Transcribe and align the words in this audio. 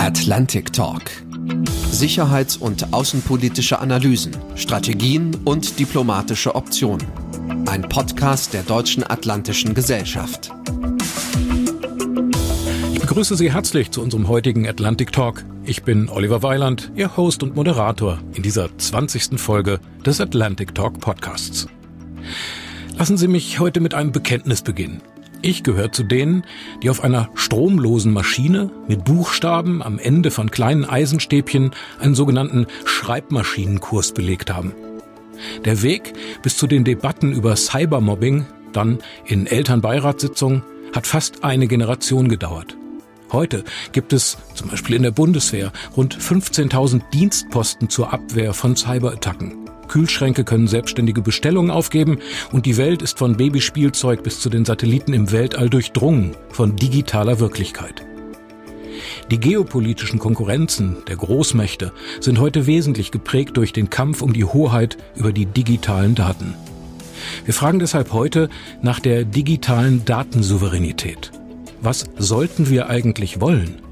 Atlantic 0.00 0.72
Talk. 0.72 1.02
Sicherheits- 1.90 2.56
und 2.56 2.94
außenpolitische 2.94 3.80
Analysen, 3.80 4.34
Strategien 4.54 5.36
und 5.44 5.78
diplomatische 5.78 6.54
Optionen. 6.54 7.06
Ein 7.66 7.82
Podcast 7.82 8.54
der 8.54 8.62
Deutschen 8.62 9.04
Atlantischen 9.04 9.74
Gesellschaft. 9.74 10.52
Ich 12.94 13.00
begrüße 13.00 13.36
Sie 13.36 13.52
herzlich 13.52 13.90
zu 13.90 14.00
unserem 14.00 14.28
heutigen 14.28 14.66
Atlantic 14.66 15.12
Talk. 15.12 15.44
Ich 15.64 15.82
bin 15.82 16.08
Oliver 16.08 16.42
Weiland, 16.42 16.90
Ihr 16.96 17.18
Host 17.18 17.42
und 17.42 17.54
Moderator 17.54 18.20
in 18.32 18.42
dieser 18.42 18.70
20. 18.78 19.38
Folge 19.38 19.80
des 20.06 20.18
Atlantic 20.22 20.74
Talk 20.74 20.98
Podcasts. 20.98 21.66
Lassen 22.96 23.18
Sie 23.18 23.28
mich 23.28 23.60
heute 23.60 23.80
mit 23.80 23.92
einem 23.92 24.12
Bekenntnis 24.12 24.62
beginnen. 24.62 25.02
Ich 25.42 25.62
gehöre 25.62 25.90
zu 25.90 26.02
denen, 26.02 26.44
die 26.82 26.90
auf 26.90 27.02
einer 27.02 27.30
stromlosen 27.34 28.12
Maschine 28.12 28.70
mit 28.88 29.04
Buchstaben 29.04 29.82
am 29.82 29.98
Ende 29.98 30.30
von 30.30 30.50
kleinen 30.50 30.84
Eisenstäbchen 30.84 31.70
einen 31.98 32.14
sogenannten 32.14 32.66
Schreibmaschinenkurs 32.84 34.12
belegt 34.12 34.52
haben. 34.52 34.74
Der 35.64 35.82
Weg 35.82 36.12
bis 36.42 36.58
zu 36.58 36.66
den 36.66 36.84
Debatten 36.84 37.32
über 37.32 37.56
Cybermobbing, 37.56 38.46
dann 38.74 38.98
in 39.24 39.46
Elternbeiratssitzungen, 39.46 40.62
hat 40.94 41.06
fast 41.06 41.42
eine 41.42 41.66
Generation 41.66 42.28
gedauert. 42.28 42.76
Heute 43.32 43.64
gibt 43.92 44.12
es 44.12 44.36
zum 44.54 44.68
Beispiel 44.68 44.96
in 44.96 45.04
der 45.04 45.12
Bundeswehr 45.12 45.72
rund 45.96 46.18
15.000 46.18 47.00
Dienstposten 47.12 47.88
zur 47.88 48.12
Abwehr 48.12 48.52
von 48.52 48.76
Cyberattacken. 48.76 49.59
Kühlschränke 49.90 50.44
können 50.44 50.68
selbstständige 50.68 51.20
Bestellungen 51.20 51.72
aufgeben 51.72 52.18
und 52.52 52.64
die 52.64 52.76
Welt 52.76 53.02
ist 53.02 53.18
von 53.18 53.36
Babyspielzeug 53.36 54.22
bis 54.22 54.38
zu 54.38 54.48
den 54.48 54.64
Satelliten 54.64 55.12
im 55.12 55.32
Weltall 55.32 55.68
durchdrungen 55.68 56.36
von 56.50 56.76
digitaler 56.76 57.40
Wirklichkeit. 57.40 58.06
Die 59.32 59.40
geopolitischen 59.40 60.20
Konkurrenzen 60.20 60.98
der 61.08 61.16
Großmächte 61.16 61.92
sind 62.20 62.38
heute 62.38 62.66
wesentlich 62.66 63.10
geprägt 63.10 63.56
durch 63.56 63.72
den 63.72 63.90
Kampf 63.90 64.22
um 64.22 64.32
die 64.32 64.44
Hoheit 64.44 64.96
über 65.16 65.32
die 65.32 65.46
digitalen 65.46 66.14
Daten. 66.14 66.54
Wir 67.44 67.54
fragen 67.54 67.80
deshalb 67.80 68.12
heute 68.12 68.48
nach 68.82 69.00
der 69.00 69.24
digitalen 69.24 70.04
Datensouveränität. 70.04 71.32
Was 71.82 72.04
sollten 72.16 72.70
wir 72.70 72.88
eigentlich 72.88 73.40
wollen? 73.40 73.89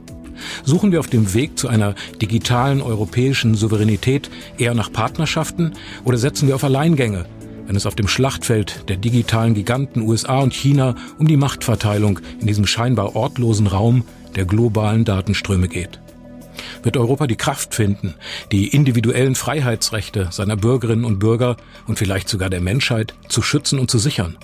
Suchen 0.64 0.92
wir 0.92 1.00
auf 1.00 1.06
dem 1.06 1.34
Weg 1.34 1.58
zu 1.58 1.69
einer 1.69 1.94
digitalen 2.20 2.83
europäischen 2.83 3.55
Souveränität 3.55 4.31
eher 4.58 4.75
nach 4.75 4.92
Partnerschaften 4.92 5.72
oder 6.05 6.19
setzen 6.19 6.48
wir 6.48 6.55
auf 6.55 6.64
Alleingänge, 6.64 7.27
wenn 7.67 7.77
es 7.77 7.86
auf 7.86 7.95
dem 7.95 8.08
Schlachtfeld 8.08 8.89
der 8.89 8.97
digitalen 8.97 9.55
Giganten 9.55 10.03
USA 10.03 10.39
und 10.39 10.55
China 10.55 10.95
um 11.19 11.27
die 11.27 11.36
Machtverteilung 11.36 12.20
in 12.41 12.47
diesem 12.47 12.67
scheinbar 12.67 13.14
ortlosen 13.17 13.67
Raum 13.67 14.05
der 14.36 14.45
globalen 14.45 15.05
Datenströme 15.05 15.69
geht? 15.69 16.00
Wird 16.83 16.97
Europa 16.97 17.27
die 17.27 17.36
Kraft 17.36 17.75
finden, 17.75 18.14
die 18.52 18.69
individuellen 18.69 19.34
Freiheitsrechte 19.34 20.28
seiner 20.30 20.56
Bürgerinnen 20.56 21.05
und 21.05 21.19
Bürger 21.19 21.56
und 21.86 21.98
vielleicht 21.98 22.28
sogar 22.28 22.50
der 22.50 22.61
Menschheit 22.61 23.14
zu 23.28 23.42
schützen 23.42 23.78
und 23.78 23.91
zu 23.91 23.98
sichern? 23.98 24.36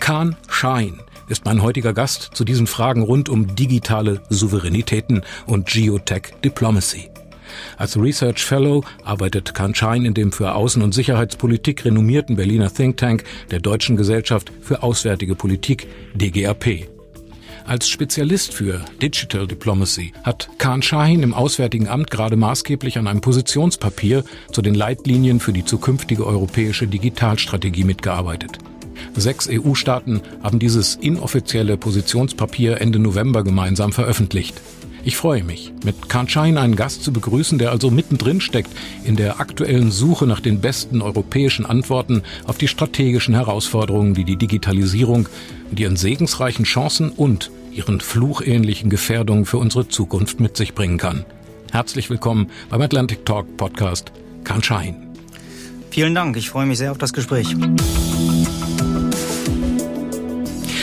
Khan 0.00 0.36
Shahin 0.48 1.00
ist 1.28 1.44
mein 1.44 1.62
heutiger 1.62 1.92
Gast 1.92 2.30
zu 2.34 2.44
diesen 2.44 2.66
Fragen 2.66 3.02
rund 3.02 3.28
um 3.28 3.54
digitale 3.54 4.20
Souveränitäten 4.28 5.22
und 5.46 5.66
Geotech 5.66 6.34
Diplomacy. 6.44 7.10
Als 7.76 7.96
Research 7.98 8.44
Fellow 8.44 8.84
arbeitet 9.04 9.54
Kanschein 9.54 10.04
in 10.04 10.14
dem 10.14 10.32
für 10.32 10.54
Außen- 10.54 10.82
und 10.82 10.94
Sicherheitspolitik 10.94 11.84
renommierten 11.84 12.36
Berliner 12.36 12.72
Think 12.72 12.96
Tank 12.96 13.24
der 13.50 13.60
Deutschen 13.60 13.96
Gesellschaft 13.96 14.52
für 14.60 14.82
Auswärtige 14.82 15.34
Politik 15.34 15.86
DGAP. 16.14 16.88
Als 17.64 17.88
Spezialist 17.88 18.54
für 18.54 18.84
Digital 19.00 19.46
Diplomacy 19.46 20.12
hat 20.24 20.48
Khan 20.58 20.82
Shahin 20.82 21.22
im 21.22 21.32
Auswärtigen 21.32 21.88
Amt 21.88 22.10
gerade 22.10 22.36
maßgeblich 22.36 22.98
an 22.98 23.06
einem 23.06 23.20
Positionspapier 23.20 24.24
zu 24.50 24.62
den 24.62 24.74
Leitlinien 24.74 25.38
für 25.38 25.52
die 25.52 25.64
zukünftige 25.64 26.26
europäische 26.26 26.88
Digitalstrategie 26.88 27.84
mitgearbeitet. 27.84 28.58
Sechs 29.14 29.48
EU-Staaten 29.50 30.20
haben 30.42 30.58
dieses 30.58 30.96
inoffizielle 30.96 31.76
Positionspapier 31.76 32.80
Ende 32.80 32.98
November 32.98 33.44
gemeinsam 33.44 33.92
veröffentlicht. 33.92 34.60
Ich 35.04 35.16
freue 35.16 35.42
mich, 35.42 35.72
mit 35.84 36.08
Kanschein 36.08 36.56
einen 36.56 36.76
Gast 36.76 37.02
zu 37.02 37.12
begrüßen, 37.12 37.58
der 37.58 37.72
also 37.72 37.90
mittendrin 37.90 38.40
steckt 38.40 38.70
in 39.02 39.16
der 39.16 39.40
aktuellen 39.40 39.90
Suche 39.90 40.26
nach 40.28 40.38
den 40.38 40.60
besten 40.60 41.02
europäischen 41.02 41.66
Antworten 41.66 42.22
auf 42.46 42.56
die 42.56 42.68
strategischen 42.68 43.34
Herausforderungen, 43.34 44.14
die 44.14 44.24
die 44.24 44.36
Digitalisierung 44.36 45.28
mit 45.70 45.80
ihren 45.80 45.96
segensreichen 45.96 46.64
Chancen 46.64 47.10
und 47.10 47.50
ihren 47.72 48.00
fluchähnlichen 48.00 48.90
Gefährdungen 48.90 49.44
für 49.44 49.58
unsere 49.58 49.88
Zukunft 49.88 50.38
mit 50.38 50.56
sich 50.56 50.72
bringen 50.74 50.98
kann. 50.98 51.24
Herzlich 51.72 52.08
willkommen 52.08 52.50
beim 52.70 52.82
Atlantic 52.82 53.26
Talk 53.26 53.56
Podcast, 53.56 54.12
Kanschein. 54.44 55.08
Vielen 55.90 56.14
Dank, 56.14 56.36
ich 56.36 56.48
freue 56.48 56.66
mich 56.66 56.78
sehr 56.78 56.92
auf 56.92 56.98
das 56.98 57.12
Gespräch. 57.12 57.56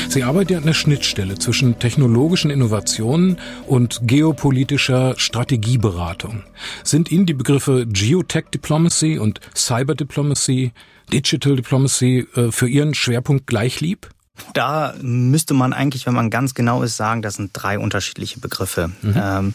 Sie 0.09 0.23
arbeitet 0.23 0.57
an 0.57 0.63
der 0.63 0.73
Schnittstelle 0.73 1.37
zwischen 1.37 1.77
technologischen 1.77 2.49
Innovationen 2.49 3.37
und 3.67 3.99
geopolitischer 4.01 5.13
Strategieberatung. 5.17 6.41
Sind 6.83 7.11
Ihnen 7.11 7.27
die 7.27 7.35
Begriffe 7.35 7.85
Geotech 7.85 8.45
Diplomacy 8.51 9.19
und 9.19 9.39
Cyber 9.55 9.93
Diplomacy, 9.93 10.71
Digital 11.13 11.57
Diplomacy 11.57 12.27
äh, 12.35 12.51
für 12.51 12.67
Ihren 12.67 12.95
Schwerpunkt 12.95 13.45
gleich 13.45 13.81
lieb? 13.81 14.09
Da 14.55 14.95
müsste 14.99 15.53
man 15.53 15.73
eigentlich, 15.73 16.07
wenn 16.07 16.15
man 16.15 16.31
ganz 16.31 16.55
genau 16.55 16.81
ist, 16.81 16.97
sagen, 16.97 17.21
das 17.21 17.35
sind 17.35 17.51
drei 17.53 17.77
unterschiedliche 17.77 18.39
Begriffe. 18.39 18.89
Mhm. 19.03 19.13
Ähm, 19.15 19.53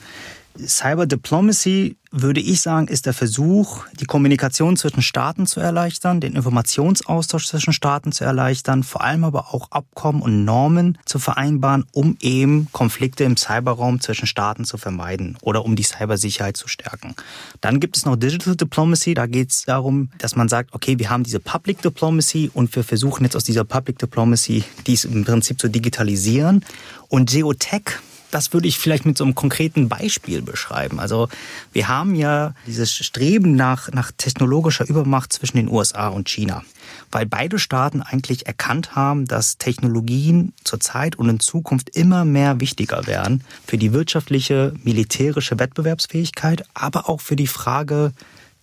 Cyber 0.56 1.06
Diplomacy, 1.06 1.96
würde 2.12 2.38
ich 2.40 2.60
sagen, 2.60 2.86
ist 2.86 3.06
der 3.06 3.12
Versuch, 3.12 3.86
die 3.98 4.04
Kommunikation 4.04 4.76
zwischen 4.76 5.02
Staaten 5.02 5.46
zu 5.46 5.58
erleichtern, 5.58 6.20
den 6.20 6.36
Informationsaustausch 6.36 7.48
zwischen 7.48 7.72
Staaten 7.72 8.12
zu 8.12 8.22
erleichtern, 8.24 8.84
vor 8.84 9.02
allem 9.02 9.24
aber 9.24 9.52
auch 9.52 9.72
Abkommen 9.72 10.22
und 10.22 10.44
Normen 10.44 10.96
zu 11.06 11.18
vereinbaren, 11.18 11.84
um 11.90 12.16
eben 12.20 12.68
Konflikte 12.70 13.24
im 13.24 13.36
Cyberraum 13.36 14.00
zwischen 14.00 14.28
Staaten 14.28 14.64
zu 14.64 14.78
vermeiden 14.78 15.36
oder 15.42 15.64
um 15.64 15.74
die 15.74 15.82
Cybersicherheit 15.82 16.56
zu 16.56 16.68
stärken. 16.68 17.16
Dann 17.60 17.80
gibt 17.80 17.96
es 17.96 18.04
noch 18.04 18.14
Digital 18.14 18.54
Diplomacy, 18.54 19.14
da 19.14 19.26
geht 19.26 19.50
es 19.50 19.64
darum, 19.64 20.10
dass 20.18 20.36
man 20.36 20.48
sagt, 20.48 20.72
okay, 20.72 21.00
wir 21.00 21.10
haben 21.10 21.24
diese 21.24 21.40
Public 21.40 21.82
Diplomacy 21.82 22.48
und 22.54 22.74
wir 22.76 22.84
versuchen 22.84 23.24
jetzt 23.24 23.34
aus 23.34 23.44
dieser 23.44 23.64
Public 23.64 23.98
Diplomacy 23.98 24.62
dies 24.86 25.04
im 25.04 25.24
Prinzip 25.24 25.60
zu 25.60 25.68
digitalisieren. 25.68 26.64
Und 27.08 27.30
Geotech, 27.30 27.98
das 28.34 28.52
würde 28.52 28.66
ich 28.66 28.78
vielleicht 28.78 29.06
mit 29.06 29.16
so 29.16 29.22
einem 29.22 29.36
konkreten 29.36 29.88
Beispiel 29.88 30.42
beschreiben. 30.42 30.98
Also 30.98 31.28
wir 31.72 31.86
haben 31.86 32.16
ja 32.16 32.52
dieses 32.66 32.92
Streben 32.92 33.54
nach, 33.54 33.92
nach 33.92 34.10
technologischer 34.10 34.88
Übermacht 34.88 35.32
zwischen 35.32 35.56
den 35.56 35.68
USA 35.68 36.08
und 36.08 36.28
China, 36.28 36.64
weil 37.12 37.26
beide 37.26 37.60
Staaten 37.60 38.02
eigentlich 38.02 38.46
erkannt 38.46 38.96
haben, 38.96 39.26
dass 39.26 39.56
Technologien 39.58 40.52
zurzeit 40.64 41.14
und 41.16 41.28
in 41.28 41.38
Zukunft 41.38 41.96
immer 41.96 42.24
mehr 42.24 42.58
wichtiger 42.58 43.06
werden 43.06 43.44
für 43.64 43.78
die 43.78 43.92
wirtschaftliche, 43.92 44.74
militärische 44.82 45.60
Wettbewerbsfähigkeit, 45.60 46.64
aber 46.74 47.08
auch 47.08 47.20
für 47.20 47.36
die 47.36 47.46
Frage, 47.46 48.12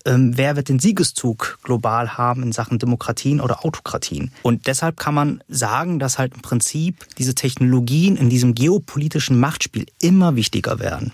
wer 0.06 0.56
wird 0.56 0.69
den 0.69 0.79
Siegeszug 0.79 1.59
global 1.63 2.17
haben 2.17 2.44
in 2.44 2.51
Sachen 2.51 2.79
Demokratien 2.79 3.41
oder 3.41 3.66
Autokratien. 3.66 4.31
Und 4.44 4.67
deshalb 4.67 4.97
kann 4.97 5.13
man 5.13 5.44
sagen, 5.47 6.00
dass 6.00 6.17
halt 6.17 6.34
im 6.35 6.41
Prinzip 6.41 7.06
diese 7.17 7.35
Technologien 7.35 8.16
in 8.17 8.29
diesem 8.29 8.56
geopolitischen 8.56 9.39
Machtspiel 9.39 9.85
immer 10.00 10.35
wichtiger 10.35 10.79
werden. 10.79 11.12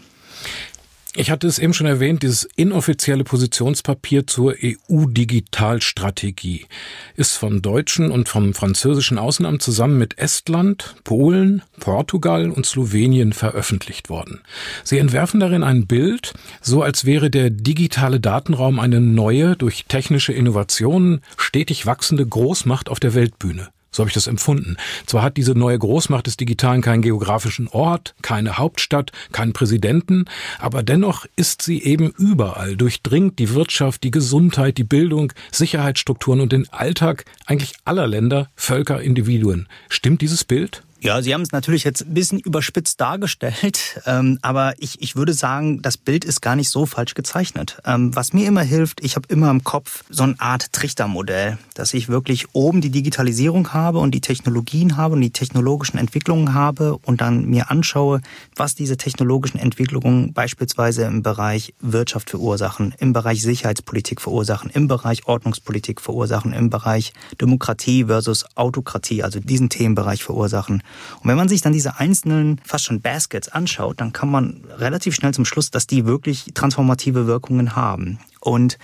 Ich 1.19 1.31
hatte 1.31 1.47
es 1.47 1.57
eben 1.57 1.73
schon 1.73 1.87
erwähnt, 1.87 2.21
dieses 2.21 2.43
inoffizielle 2.43 3.23
Positionspapier 3.23 4.27
zur 4.27 4.53
EU-Digitalstrategie 4.63 6.67
ist 7.15 7.37
vom 7.37 7.63
deutschen 7.63 8.11
und 8.11 8.29
vom 8.29 8.53
französischen 8.53 9.17
Außenamt 9.17 9.63
zusammen 9.63 9.97
mit 9.97 10.19
Estland, 10.19 10.95
Polen, 11.03 11.63
Portugal 11.79 12.51
und 12.51 12.67
Slowenien 12.67 13.33
veröffentlicht 13.33 14.09
worden. 14.09 14.41
Sie 14.83 14.99
entwerfen 14.99 15.39
darin 15.39 15.63
ein 15.63 15.87
Bild, 15.87 16.35
so 16.61 16.83
als 16.83 17.03
wäre 17.03 17.31
der 17.31 17.49
digitale 17.49 18.19
Datenraum 18.19 18.79
eine 18.79 19.01
neue, 19.01 19.55
durch 19.55 19.85
technische 19.87 20.33
Innovationen 20.33 21.21
stetig 21.35 21.87
wachsende 21.87 22.27
Großmacht 22.27 22.89
auf 22.89 22.99
der 22.99 23.15
Weltbühne. 23.15 23.69
So 23.97 24.03
habe 24.03 24.11
ich 24.11 24.13
das 24.13 24.27
empfunden. 24.27 24.77
Zwar 25.07 25.23
hat 25.23 25.37
diese 25.37 25.53
neue 25.53 25.79
Großmacht 25.79 26.27
des 26.27 26.37
Digitalen 26.37 26.83
keinen 26.83 27.01
geografischen 27.01 27.67
Ort, 27.67 28.13
keine 28.21 28.59
Hauptstadt, 28.59 29.11
keinen 29.31 29.53
Präsidenten, 29.53 30.25
aber 30.59 30.83
dennoch 30.83 31.25
ist 31.35 31.63
sie 31.63 31.81
eben 31.81 32.13
überall, 32.15 32.77
durchdringt 32.77 33.39
die 33.39 33.55
Wirtschaft, 33.55 34.03
die 34.03 34.11
Gesundheit, 34.11 34.77
die 34.77 34.83
Bildung, 34.83 35.33
Sicherheitsstrukturen 35.51 36.41
und 36.41 36.51
den 36.51 36.71
Alltag 36.71 37.25
eigentlich 37.47 37.73
aller 37.85 38.05
Länder, 38.05 38.49
Völker, 38.55 39.01
Individuen. 39.01 39.67
Stimmt 39.89 40.21
dieses 40.21 40.43
Bild? 40.43 40.83
Ja, 40.99 41.21
Sie 41.21 41.31
haben 41.31 41.41
es 41.41 41.51
natürlich 41.51 41.83
jetzt 41.83 42.07
ein 42.07 42.13
bisschen 42.15 42.39
überspitzt 42.39 42.99
dargestellt, 42.99 44.01
ähm, 44.07 44.39
aber 44.41 44.73
ich, 44.79 44.99
ich 44.99 45.15
würde 45.15 45.33
sagen, 45.33 45.81
das 45.83 45.95
Bild 45.95 46.25
ist 46.25 46.41
gar 46.41 46.55
nicht 46.55 46.69
so 46.69 46.87
falsch 46.87 47.13
gezeichnet. 47.13 47.77
Ähm, 47.85 48.15
was 48.15 48.33
mir 48.33 48.47
immer 48.47 48.63
hilft, 48.63 49.03
ich 49.03 49.15
habe 49.15 49.27
immer 49.29 49.51
im 49.51 49.63
Kopf 49.63 50.03
so 50.09 50.23
eine 50.23 50.39
Art 50.39 50.73
Trichtermodell, 50.73 51.59
dass 51.75 51.93
ich 51.93 52.09
wirklich 52.09 52.47
oben 52.53 52.81
die 52.81 52.89
Digitalisierung 52.89 53.73
habe 53.73 53.99
und 53.99 54.11
die 54.15 54.21
Technologien 54.21 54.97
habe 54.97 55.13
und 55.13 55.21
die 55.21 55.29
technologischen 55.29 55.99
Entwicklungen 55.99 56.55
habe 56.55 56.97
und 56.97 57.21
dann 57.21 57.45
mir 57.45 57.69
anschaue, 57.69 58.21
was 58.55 58.73
diese 58.73 58.97
technologischen 58.97 59.59
Entwicklungen 59.59 60.33
beispielsweise 60.33 61.03
im 61.03 61.21
Bereich 61.21 61.75
Wirtschaft 61.79 62.31
verursachen, 62.31 62.95
im 62.97 63.13
Bereich 63.13 63.43
Sicherheitspolitik 63.43 64.19
verursachen, 64.19 64.71
im 64.71 64.87
Bereich 64.87 65.27
Ordnungspolitik 65.27 66.01
verursachen, 66.01 66.53
im 66.53 66.71
Bereich 66.71 67.13
Demokratie 67.39 68.05
versus 68.05 68.45
Autokratie, 68.55 69.21
also 69.21 69.39
diesen 69.39 69.69
Themenbereich 69.69 70.23
verursachen. 70.23 70.81
Und 71.21 71.29
wenn 71.29 71.37
man 71.37 71.49
sich 71.49 71.61
dann 71.61 71.73
diese 71.73 71.99
einzelnen, 71.99 72.59
fast 72.63 72.85
schon 72.85 73.01
Baskets 73.01 73.49
anschaut, 73.49 73.99
dann 74.01 74.13
kann 74.13 74.29
man 74.29 74.63
relativ 74.77 75.15
schnell 75.15 75.33
zum 75.33 75.45
Schluss, 75.45 75.71
dass 75.71 75.87
die 75.87 76.05
wirklich 76.05 76.51
transformative 76.53 77.27
Wirkungen 77.27 77.75
haben. 77.75 78.19
Und 78.39 78.77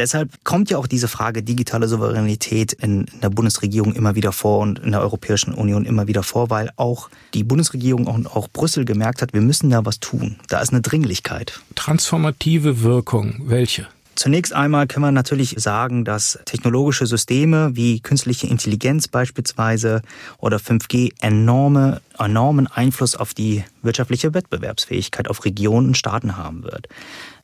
Deshalb 0.00 0.44
kommt 0.44 0.70
ja 0.70 0.78
auch 0.78 0.86
diese 0.86 1.08
Frage 1.08 1.42
digitale 1.42 1.86
Souveränität 1.86 2.72
in, 2.72 3.04
der 3.22 3.28
Bundesregierung 3.28 3.92
immer 3.92 4.14
wieder 4.14 4.32
vor 4.32 4.60
und 4.60 4.78
in 4.78 4.92
der 4.92 5.02
Europäischen 5.02 5.52
Union 5.52 5.84
immer 5.84 6.06
wieder 6.06 6.22
vor, 6.22 6.48
weil 6.48 6.70
auch 6.76 7.10
die 7.34 7.44
Bundesregierung 7.44 8.06
und 8.06 8.26
auch 8.26 8.48
Brüssel 8.48 8.86
gemerkt 8.86 9.20
hat, 9.20 9.34
wir 9.34 9.42
müssen 9.42 9.68
da 9.68 9.84
was 9.84 10.00
tun. 10.00 10.36
Da 10.48 10.60
ist 10.60 10.70
eine 10.70 10.80
Dringlichkeit. 10.80 11.60
Transformative 11.74 12.80
Wirkung, 12.80 13.42
welche? 13.44 13.88
Zunächst 14.20 14.52
einmal 14.52 14.86
kann 14.86 15.00
man 15.00 15.14
natürlich 15.14 15.54
sagen, 15.56 16.04
dass 16.04 16.38
technologische 16.44 17.06
Systeme 17.06 17.74
wie 17.74 18.00
künstliche 18.00 18.46
Intelligenz 18.46 19.08
beispielsweise 19.08 20.02
oder 20.36 20.58
5G 20.58 21.14
enorme, 21.22 22.02
enormen 22.18 22.66
Einfluss 22.66 23.16
auf 23.16 23.32
die 23.32 23.64
wirtschaftliche 23.80 24.34
Wettbewerbsfähigkeit 24.34 25.26
auf 25.26 25.46
Regionen 25.46 25.86
und 25.86 25.96
Staaten 25.96 26.36
haben 26.36 26.64
wird. 26.64 26.86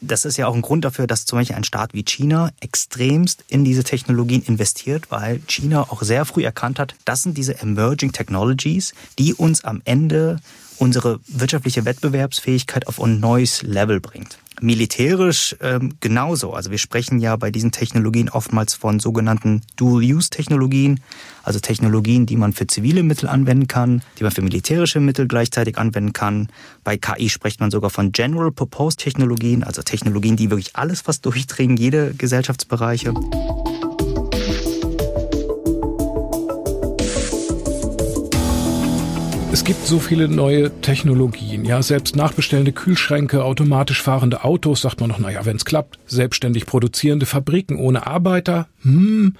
Das 0.03 0.27
ist 0.27 0.37
ja 0.37 0.49
auch 0.49 0.55
ein 0.55 0.61
Grund 0.61 0.85
dafür, 0.85 1.07
dass 1.07 1.25
zum 1.25 1.39
Beispiel 1.39 1.57
ein 1.57 1.65
Staat 1.65 1.95
wie 1.95 2.05
China 2.05 2.51
extremst 2.61 3.43
in 3.49 3.65
diese 3.65 3.83
Technologien 3.83 4.43
investiert, 4.43 5.11
weil 5.11 5.41
China 5.49 5.85
auch 5.85 6.03
sehr 6.03 6.27
früh 6.27 6.45
erkannt 6.45 6.79
hat, 6.79 6.95
das 7.07 7.23
sind 7.23 7.39
diese 7.39 7.59
Emerging 7.59 8.13
Technologies, 8.13 8.93
die 9.19 9.33
uns 9.33 9.65
am 9.65 9.81
Ende 9.87 10.41
unsere 10.77 11.21
wirtschaftliche 11.27 11.87
Wettbewerbsfähigkeit 11.87 12.87
auf 12.87 13.01
ein 13.01 13.19
neues 13.19 13.63
Level 13.63 13.99
bringt. 13.99 14.37
Militärisch 14.61 15.57
ähm, 15.61 15.95
genauso. 16.01 16.53
Also 16.53 16.71
wir 16.71 16.79
sprechen 16.79 17.19
ja 17.19 17.37
bei 17.37 17.51
diesen 17.51 17.73
Technologien 17.73 18.29
oftmals 18.29 18.75
von 18.75 19.01
sogenannten 19.01 19.63
Dual-Use-Technologien, 19.77 21.01
also 21.43 21.61
Technologien, 21.61 22.27
die 22.27 22.37
man 22.37 22.53
für 22.53 22.67
zivile 22.67 23.03
Mittel 23.03 23.29
anwenden 23.29 23.69
kann, 23.69 24.03
die 24.19 24.23
man 24.23 24.33
für 24.33 24.43
militärische 24.43 25.01
Mittel 25.01 25.29
gleichzeitig 25.29 25.79
anwenden 25.79 26.13
kann. 26.13 26.49
Bei 26.85 26.97
KI 26.97 27.29
spricht 27.29 27.61
man 27.61 27.71
sogar 27.71 27.91
von 27.91 28.13
General 28.13 28.51
Purpose 28.51 28.97
Technologien, 28.97 29.63
also 29.63 29.83
Technologien, 29.83 30.37
die 30.37 30.51
wirklich 30.51 30.75
alles 30.75 31.03
fast 31.03 31.27
durchdringen, 31.27 31.77
jede 31.77 32.15
Gesellschaftsbereiche. 32.15 33.13
Es 39.57 39.65
gibt 39.65 39.87
so 39.87 39.99
viele 39.99 40.29
neue 40.29 40.71
Technologien, 40.83 41.65
ja, 41.65 41.83
selbst 41.83 42.15
nachbestellende 42.15 42.73
Kühlschränke, 42.73 43.43
automatisch 43.43 44.03
fahrende 44.03 44.45
Autos, 44.45 44.83
sagt 44.83 45.01
man 45.01 45.09
noch, 45.09 45.19
naja, 45.19 45.47
wenn 45.47 45.57
es 45.57 45.65
klappt, 45.65 45.99
selbstständig 46.05 46.67
produzierende 46.67 47.25
Fabriken 47.25 47.79
ohne 47.79 48.07
Arbeiter, 48.07 48.69
hm, 48.83 49.35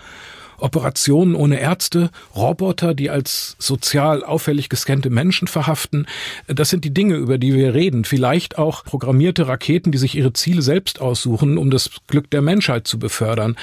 Operationen 0.59 1.35
ohne 1.35 1.61
Ärzte, 1.61 2.11
Roboter, 2.35 2.95
die 2.95 3.11
als 3.11 3.57
sozial 3.59 4.25
auffällig 4.25 4.69
gescannte 4.69 5.11
Menschen 5.11 5.49
verhaften. 5.49 6.07
Das 6.47 6.71
sind 6.71 6.85
die 6.85 6.95
Dinge, 6.95 7.17
über 7.17 7.39
die 7.39 7.55
wir 7.55 7.75
reden. 7.75 8.05
Vielleicht 8.05 8.59
auch 8.59 8.85
programmierte 8.85 9.49
Raketen, 9.49 9.93
die 9.93 9.99
sich 9.99 10.15
ihre 10.15 10.33
Ziele 10.33 10.63
selbst 10.63 11.01
aussuchen, 11.01 11.59
um 11.59 11.71
das 11.71 11.91
Glück 12.07 12.31
der 12.31 12.43
Menschheit 12.43 12.87
zu 12.87 12.99
befördern. 12.99 13.57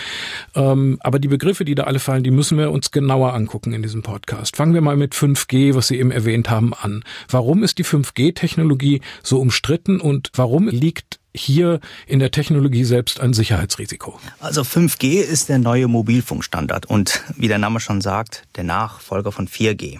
Ähm, 0.55 0.97
aber 1.01 1.19
die 1.19 1.27
Begriffe, 1.27 1.65
die 1.65 1.75
da 1.75 1.83
alle 1.83 1.99
fallen, 1.99 2.23
die 2.23 2.31
müssen 2.31 2.57
wir 2.57 2.71
uns 2.71 2.91
genauer 2.91 3.33
angucken 3.33 3.73
in 3.73 3.81
diesem 3.81 4.03
Podcast. 4.03 4.55
Fangen 4.55 4.73
wir 4.73 4.81
mal 4.81 4.97
mit 4.97 5.13
5G, 5.13 5.75
was 5.75 5.87
Sie 5.87 5.99
eben 5.99 6.11
erwähnt 6.11 6.49
haben, 6.49 6.73
an. 6.73 7.03
Warum 7.29 7.63
ist 7.63 7.77
die 7.77 7.85
5G-Technologie 7.85 9.01
so 9.23 9.39
umstritten 9.39 9.99
und 9.99 10.29
warum 10.35 10.67
liegt 10.67 11.19
hier 11.35 11.79
in 12.05 12.19
der 12.19 12.31
Technologie 12.31 12.83
selbst 12.83 13.19
ein 13.19 13.33
Sicherheitsrisiko? 13.33 14.19
Also 14.39 14.61
5G 14.61 15.21
ist 15.21 15.49
der 15.49 15.57
neue 15.57 15.87
Mobilfunkstandard 15.87 16.85
und 16.85 17.23
wie 17.35 17.47
der 17.47 17.57
Name 17.57 17.79
schon 17.79 18.01
sagt, 18.01 18.43
der 18.55 18.63
Nachfolger 18.63 19.31
von 19.31 19.47
4G. 19.47 19.99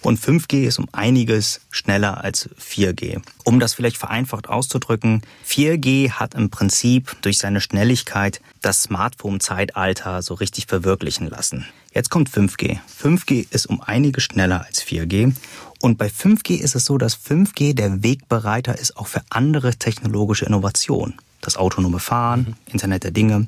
Und 0.00 0.20
5G 0.20 0.64
ist 0.64 0.78
um 0.78 0.88
einiges 0.92 1.60
schneller 1.70 2.22
als 2.22 2.48
4G. 2.60 3.20
Um 3.44 3.58
das 3.58 3.74
vielleicht 3.74 3.96
vereinfacht 3.96 4.48
auszudrücken, 4.48 5.22
4G 5.46 6.12
hat 6.12 6.34
im 6.34 6.50
Prinzip 6.50 7.16
durch 7.22 7.38
seine 7.38 7.60
Schnelligkeit 7.60 8.40
das 8.62 8.82
Smartphone-Zeitalter 8.82 10.22
so 10.22 10.34
richtig 10.34 10.66
verwirklichen 10.66 11.28
lassen. 11.28 11.66
Jetzt 11.92 12.10
kommt 12.10 12.30
5G. 12.30 12.78
5G 13.02 13.46
ist 13.50 13.66
um 13.66 13.80
einiges 13.80 14.22
schneller 14.24 14.64
als 14.64 14.84
4G 14.84 15.32
und 15.80 15.98
bei 15.98 16.08
5G 16.08 16.56
ist 16.56 16.74
es 16.74 16.84
so, 16.84 16.98
dass 16.98 17.16
5G 17.16 17.74
der 17.74 18.02
Wegbereiter 18.02 18.78
ist 18.78 18.96
auch 18.96 19.06
für 19.06 19.22
andere 19.30 19.76
technologische 19.76 20.44
Innovationen. 20.44 21.14
Das 21.40 21.56
autonome 21.56 22.00
Fahren, 22.00 22.40
mhm. 22.40 22.72
Internet 22.72 23.04
der 23.04 23.12
Dinge. 23.12 23.46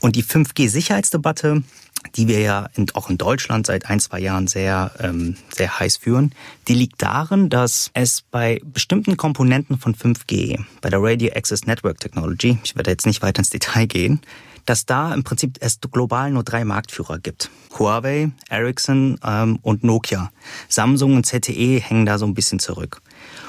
Und 0.00 0.16
die 0.16 0.22
5G-Sicherheitsdebatte, 0.22 1.62
die 2.14 2.28
wir 2.28 2.40
ja 2.40 2.68
in, 2.74 2.86
auch 2.94 3.08
in 3.08 3.16
Deutschland 3.16 3.66
seit 3.66 3.86
ein, 3.86 4.00
zwei 4.00 4.20
Jahren 4.20 4.46
sehr, 4.46 4.92
ähm, 5.00 5.36
sehr 5.48 5.80
heiß 5.80 5.96
führen, 5.96 6.32
die 6.68 6.74
liegt 6.74 7.02
darin, 7.02 7.48
dass 7.48 7.90
es 7.94 8.22
bei 8.30 8.60
bestimmten 8.62 9.16
Komponenten 9.16 9.78
von 9.78 9.94
5G, 9.94 10.62
bei 10.82 10.90
der 10.90 11.02
Radio 11.02 11.32
Access 11.34 11.66
Network 11.66 12.00
Technology, 12.00 12.58
ich 12.62 12.76
werde 12.76 12.90
jetzt 12.90 13.06
nicht 13.06 13.22
weiter 13.22 13.38
ins 13.40 13.50
Detail 13.50 13.86
gehen, 13.86 14.20
dass 14.66 14.84
da 14.84 15.14
im 15.14 15.24
Prinzip 15.24 15.58
es 15.60 15.80
global 15.80 16.30
nur 16.30 16.42
drei 16.42 16.64
Marktführer 16.64 17.18
gibt. 17.18 17.50
Huawei, 17.78 18.30
Ericsson 18.48 19.18
ähm, 19.24 19.58
und 19.62 19.84
Nokia. 19.84 20.30
Samsung 20.68 21.16
und 21.16 21.26
ZTE 21.26 21.80
hängen 21.80 22.06
da 22.06 22.18
so 22.18 22.26
ein 22.26 22.34
bisschen 22.34 22.58
zurück. 22.58 23.00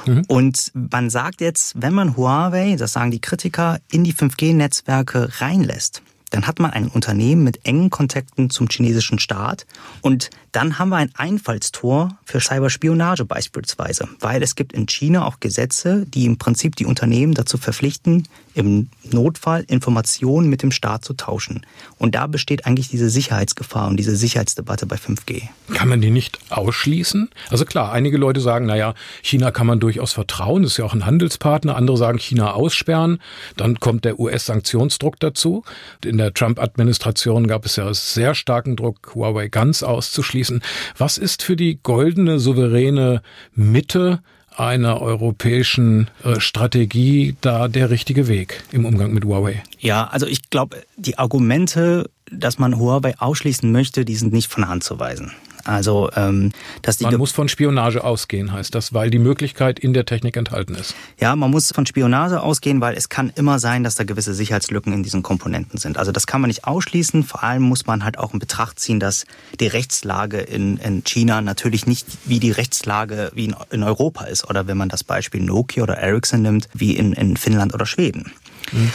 Mhm. 0.06 0.24
Und 0.28 0.72
man 0.74 1.10
sagt 1.10 1.42
jetzt, 1.42 1.82
wenn 1.82 1.94
man 1.94 2.16
Huawei, 2.16 2.76
das 2.78 2.94
sagen 2.94 3.12
die 3.12 3.22
Kritiker, 3.22 3.80
in 3.92 4.04
die 4.04 4.14
5G-Netzwerke 4.14 5.42
reinlässt, 5.42 6.02
dann 6.30 6.48
hat 6.48 6.60
man 6.60 6.72
ein 6.72 6.88
Unternehmen 6.88 7.44
mit 7.44 7.66
engen 7.66 7.90
Kontakten 7.90 8.50
zum 8.50 8.68
chinesischen 8.70 9.20
Staat 9.20 9.66
und 10.02 10.30
dann 10.52 10.80
haben 10.80 10.90
wir 10.90 10.98
ein 10.98 11.12
Einfallstor 11.16 12.18
für 12.26 12.40
Cyberspionage 12.40 13.26
beispielsweise, 13.26 14.08
weil 14.20 14.42
es 14.42 14.56
gibt 14.56 14.74
in 14.74 14.88
China 14.88 15.26
auch 15.26 15.40
Gesetze, 15.40 16.06
die 16.08 16.26
im 16.26 16.38
Prinzip 16.38 16.76
die 16.76 16.86
Unternehmen 16.86 17.34
dazu 17.34 17.58
verpflichten, 17.58 18.28
im 18.56 18.90
Notfall 19.04 19.66
Informationen 19.68 20.50
mit 20.50 20.64
dem 20.64 20.72
Staat 20.72 21.06
zu 21.06 21.14
tauschen. 21.14 21.64
Und 22.00 22.16
da 22.16 22.26
besteht 22.26 22.66
eigentlich 22.66 22.90
diese 22.90 23.10
Sicherheitsgefahr 23.10 23.88
und 23.88 23.98
diese 23.98 24.16
Sicherheitsdebatte 24.16 24.88
bei 24.88 24.96
5G. 24.96 25.44
Kann 25.76 25.90
man 25.90 26.02
die 26.02 26.10
nicht 26.10 26.40
ausschließen? 26.50 27.30
Also 27.52 27.66
klar, 27.66 27.92
einige 27.92 28.18
Leute 28.18 28.42
sagen, 28.42 28.66
naja, 28.66 28.96
China 29.22 29.52
kann 29.52 29.68
man 29.68 29.80
durchaus 29.80 30.14
vertrauen, 30.14 30.64
ist 30.64 30.78
ja 30.78 30.86
auch 30.86 30.94
ein 30.94 31.06
Handelspartner. 31.06 31.76
Andere 31.76 31.98
sagen, 31.98 32.18
China 32.18 32.54
aussperren. 32.54 33.22
Dann 33.58 33.80
kommt 33.80 34.06
der 34.06 34.20
US-Sanktionsdruck 34.20 35.20
dazu. 35.20 35.64
In 36.04 36.17
der 36.18 36.34
Trump-Administration 36.34 37.48
gab 37.48 37.66
es 37.66 37.76
ja 37.76 37.94
sehr 37.94 38.36
starken 38.36 38.76
Druck, 38.76 39.14
Huawei 39.16 39.48
ganz 39.48 39.84
auszuschließen. 39.84 40.62
Was 40.98 41.18
ist 41.18 41.44
für 41.44 41.56
die 41.56 41.80
goldene, 41.82 42.40
souveräne 42.40 43.22
Mitte 43.54 44.22
einer 44.56 45.02
europäischen 45.02 46.10
äh, 46.24 46.40
Strategie 46.40 47.36
da 47.42 47.68
der 47.68 47.90
richtige 47.90 48.28
Weg 48.28 48.64
im 48.72 48.86
Umgang 48.86 49.14
mit 49.14 49.24
Huawei? 49.24 49.64
Ja, 49.80 50.08
also 50.08 50.26
ich 50.26 50.50
glaube, 50.50 50.84
die 50.98 51.18
Argumente, 51.18 52.10
dass 52.32 52.58
man 52.58 52.80
Huawei 52.80 53.14
ausschließen 53.20 53.72
möchte, 53.72 54.04
die 54.04 54.16
sind 54.16 54.34
nicht 54.34 54.52
von 54.52 54.68
Hand 54.68 54.84
zu 54.84 55.00
weisen. 55.00 55.32
Also, 55.68 56.10
ähm, 56.16 56.52
dass 56.82 56.98
die 56.98 57.04
man 57.04 57.18
muss 57.18 57.32
von 57.32 57.50
Spionage 57.50 58.04
ausgehen, 58.04 58.52
heißt 58.52 58.74
das, 58.74 58.94
weil 58.94 59.10
die 59.10 59.20
Möglichkeit 59.20 59.80
in 59.80 59.94
der 59.94 60.06
Technik 60.06 60.38
enthalten 60.38 60.76
ist. 60.76 60.96
Ja, 61.20 61.36
man 61.36 61.52
muss 61.52 61.72
von 61.72 61.86
Spionage 61.86 62.42
ausgehen, 62.42 62.80
weil 62.82 62.96
es 62.96 63.10
kann 63.10 63.32
immer 63.36 63.60
sein, 63.60 63.84
dass 63.84 63.96
da 63.96 64.04
gewisse 64.04 64.34
Sicherheitslücken 64.34 64.94
in 64.94 65.04
diesen 65.04 65.24
Komponenten 65.24 65.78
sind. 65.78 65.98
Also 65.98 66.12
das 66.12 66.26
kann 66.26 66.42
man 66.42 66.48
nicht 66.48 66.66
ausschließen. 66.66 67.24
Vor 67.24 67.44
allem 67.44 67.64
muss 67.64 67.86
man 67.86 68.04
halt 68.04 68.18
auch 68.18 68.34
in 68.34 68.40
Betracht 68.40 68.80
ziehen, 68.80 69.00
dass 69.00 69.26
die 69.60 69.68
Rechtslage 69.68 70.40
in, 70.40 70.78
in 70.78 71.04
China 71.04 71.42
natürlich 71.42 71.86
nicht 71.86 72.08
wie 72.26 72.40
die 72.40 72.52
Rechtslage 72.52 73.32
wie 73.34 73.46
in, 73.46 73.56
in 73.72 73.84
Europa 73.84 74.26
ist. 74.26 74.50
Oder 74.50 74.68
wenn 74.68 74.78
man 74.78 74.90
das 74.90 75.04
Beispiel 75.04 75.42
Nokia 75.42 75.84
oder 75.84 75.98
Ericsson 75.98 76.42
nimmt, 76.42 76.70
wie 76.74 76.96
in, 76.96 77.14
in 77.14 77.36
Finnland 77.36 77.74
oder 77.74 77.86
Schweden. 77.86 78.32
Mhm. 78.72 78.92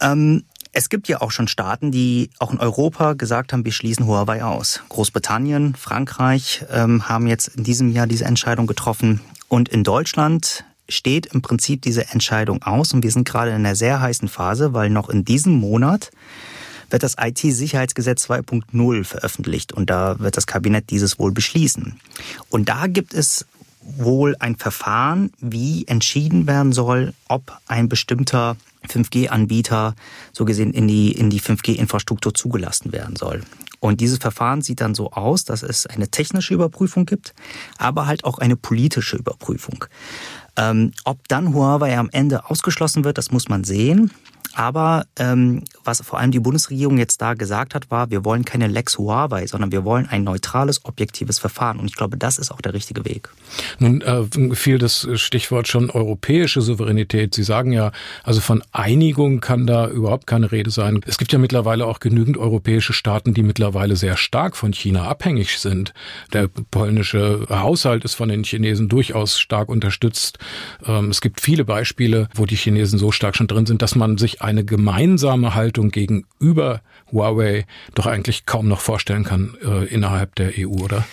Ähm, 0.00 0.44
es 0.76 0.90
gibt 0.90 1.08
ja 1.08 1.22
auch 1.22 1.30
schon 1.30 1.48
Staaten, 1.48 1.90
die 1.90 2.28
auch 2.38 2.52
in 2.52 2.60
Europa 2.60 3.14
gesagt 3.14 3.54
haben, 3.54 3.64
wir 3.64 3.72
schließen 3.72 4.06
Huawei 4.06 4.44
aus. 4.44 4.82
Großbritannien, 4.90 5.74
Frankreich 5.74 6.66
ähm, 6.70 7.08
haben 7.08 7.26
jetzt 7.26 7.48
in 7.48 7.64
diesem 7.64 7.90
Jahr 7.90 8.06
diese 8.06 8.26
Entscheidung 8.26 8.66
getroffen. 8.66 9.22
Und 9.48 9.70
in 9.70 9.84
Deutschland 9.84 10.64
steht 10.86 11.24
im 11.32 11.40
Prinzip 11.40 11.80
diese 11.80 12.10
Entscheidung 12.10 12.62
aus. 12.62 12.92
Und 12.92 13.02
wir 13.02 13.10
sind 13.10 13.26
gerade 13.26 13.52
in 13.52 13.56
einer 13.56 13.74
sehr 13.74 14.02
heißen 14.02 14.28
Phase, 14.28 14.74
weil 14.74 14.90
noch 14.90 15.08
in 15.08 15.24
diesem 15.24 15.54
Monat 15.54 16.10
wird 16.90 17.02
das 17.02 17.16
IT-Sicherheitsgesetz 17.18 18.28
2.0 18.28 19.04
veröffentlicht 19.04 19.72
und 19.72 19.88
da 19.88 20.18
wird 20.18 20.36
das 20.36 20.46
Kabinett 20.46 20.90
dieses 20.90 21.18
wohl 21.18 21.32
beschließen. 21.32 21.98
Und 22.50 22.68
da 22.68 22.86
gibt 22.86 23.14
es 23.14 23.46
wohl 23.96 24.36
ein 24.38 24.56
Verfahren, 24.56 25.32
wie 25.40 25.86
entschieden 25.86 26.46
werden 26.46 26.72
soll, 26.72 27.14
ob 27.28 27.58
ein 27.66 27.88
bestimmter 27.88 28.56
5G-Anbieter 28.88 29.94
so 30.32 30.44
gesehen 30.44 30.72
in 30.72 30.88
die, 30.88 31.12
in 31.12 31.30
die 31.30 31.40
5G-Infrastruktur 31.40 32.34
zugelassen 32.34 32.92
werden 32.92 33.16
soll. 33.16 33.42
Und 33.80 34.00
dieses 34.00 34.18
Verfahren 34.18 34.62
sieht 34.62 34.80
dann 34.80 34.94
so 34.94 35.12
aus, 35.12 35.44
dass 35.44 35.62
es 35.62 35.86
eine 35.86 36.08
technische 36.08 36.54
Überprüfung 36.54 37.06
gibt, 37.06 37.34
aber 37.78 38.06
halt 38.06 38.24
auch 38.24 38.38
eine 38.38 38.56
politische 38.56 39.16
Überprüfung. 39.16 39.84
Ähm, 40.56 40.92
ob 41.04 41.28
dann 41.28 41.52
Huawei 41.52 41.96
am 41.98 42.08
Ende 42.10 42.48
ausgeschlossen 42.50 43.04
wird, 43.04 43.18
das 43.18 43.30
muss 43.30 43.48
man 43.48 43.64
sehen. 43.64 44.10
Aber 44.54 45.06
ähm, 45.18 45.64
was 45.84 46.00
vor 46.00 46.18
allem 46.18 46.30
die 46.30 46.40
Bundesregierung 46.40 46.98
jetzt 46.98 47.20
da 47.20 47.34
gesagt 47.34 47.74
hat, 47.74 47.90
war, 47.90 48.10
wir 48.10 48.24
wollen 48.24 48.44
keine 48.44 48.66
Lex 48.66 48.98
Huawei, 48.98 49.46
sondern 49.46 49.72
wir 49.72 49.84
wollen 49.84 50.06
ein 50.06 50.24
neutrales, 50.24 50.84
objektives 50.84 51.38
Verfahren. 51.38 51.78
Und 51.78 51.86
ich 51.86 51.94
glaube, 51.94 52.16
das 52.16 52.38
ist 52.38 52.50
auch 52.50 52.60
der 52.60 52.74
richtige 52.74 53.04
Weg. 53.04 53.28
Nun 53.78 54.00
äh, 54.02 54.24
fiel 54.54 54.78
das 54.78 55.08
Stichwort 55.14 55.68
schon 55.68 55.90
europäische 55.90 56.60
Souveränität. 56.60 57.34
Sie 57.34 57.42
sagen 57.42 57.72
ja, 57.72 57.92
also 58.24 58.40
von 58.40 58.62
Einigung 58.72 59.40
kann 59.40 59.66
da 59.66 59.88
überhaupt 59.88 60.26
keine 60.26 60.52
Rede 60.52 60.70
sein. 60.70 61.00
Es 61.06 61.18
gibt 61.18 61.32
ja 61.32 61.38
mittlerweile 61.38 61.86
auch 61.86 62.00
genügend 62.00 62.36
europäische 62.36 62.92
Staaten, 62.92 63.34
die 63.34 63.42
mittlerweile 63.42 63.96
sehr 63.96 64.16
stark 64.16 64.56
von 64.56 64.72
China 64.72 65.08
abhängig 65.08 65.58
sind. 65.58 65.92
Der 66.32 66.48
polnische 66.48 67.46
Haushalt 67.48 68.04
ist 68.04 68.14
von 68.14 68.28
den 68.28 68.44
Chinesen 68.44 68.88
durchaus 68.88 69.38
stark 69.38 69.68
unterstützt. 69.68 70.38
Ähm, 70.86 71.10
es 71.10 71.20
gibt 71.20 71.40
viele 71.40 71.64
Beispiele, 71.64 72.28
wo 72.34 72.46
die 72.46 72.56
Chinesen 72.56 72.98
so 72.98 73.12
stark 73.12 73.36
schon 73.36 73.46
drin 73.46 73.66
sind, 73.66 73.82
dass 73.82 73.94
man 73.94 74.18
sich 74.18 74.35
eine 74.40 74.64
gemeinsame 74.64 75.54
Haltung 75.54 75.90
gegenüber 75.90 76.80
Huawei 77.12 77.66
doch 77.94 78.06
eigentlich 78.06 78.46
kaum 78.46 78.68
noch 78.68 78.80
vorstellen 78.80 79.24
kann 79.24 79.56
äh, 79.64 79.84
innerhalb 79.86 80.34
der 80.34 80.52
EU, 80.56 80.68
oder? 80.68 81.04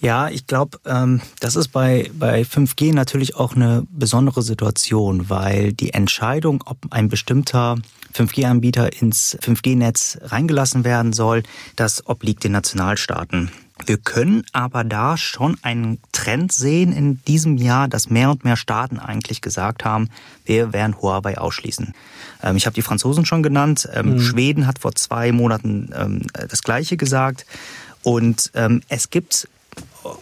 Ja, 0.00 0.30
ich 0.30 0.46
glaube, 0.46 0.78
ähm, 0.86 1.20
das 1.40 1.56
ist 1.56 1.68
bei, 1.68 2.10
bei 2.14 2.42
5G 2.42 2.94
natürlich 2.94 3.36
auch 3.36 3.54
eine 3.54 3.86
besondere 3.90 4.42
Situation, 4.42 5.28
weil 5.28 5.74
die 5.74 5.92
Entscheidung, 5.92 6.62
ob 6.64 6.78
ein 6.90 7.08
bestimmter 7.08 7.76
5G-Anbieter 8.14 9.00
ins 9.00 9.36
5G-Netz 9.42 10.18
reingelassen 10.22 10.84
werden 10.84 11.12
soll, 11.12 11.42
das 11.76 12.06
obliegt 12.06 12.44
den 12.44 12.52
Nationalstaaten. 12.52 13.50
Wir 13.86 13.98
können 13.98 14.44
aber 14.52 14.84
da 14.84 15.16
schon 15.16 15.56
einen 15.62 15.98
Trend 16.12 16.52
sehen 16.52 16.92
in 16.92 17.22
diesem 17.24 17.56
Jahr, 17.56 17.88
dass 17.88 18.10
mehr 18.10 18.30
und 18.30 18.44
mehr 18.44 18.56
Staaten 18.56 18.98
eigentlich 18.98 19.40
gesagt 19.40 19.84
haben, 19.84 20.08
wir 20.44 20.72
werden 20.72 21.00
Huawei 21.00 21.38
ausschließen. 21.38 21.94
Ähm, 22.42 22.56
ich 22.56 22.66
habe 22.66 22.74
die 22.74 22.82
Franzosen 22.82 23.24
schon 23.24 23.42
genannt. 23.42 23.88
Ähm, 23.92 24.14
mhm. 24.14 24.20
Schweden 24.20 24.66
hat 24.66 24.78
vor 24.78 24.94
zwei 24.94 25.32
Monaten 25.32 25.90
ähm, 25.94 26.26
das 26.48 26.62
Gleiche 26.62 26.96
gesagt. 26.96 27.46
Und 28.02 28.50
es 28.88 29.10
gibt 29.10 29.46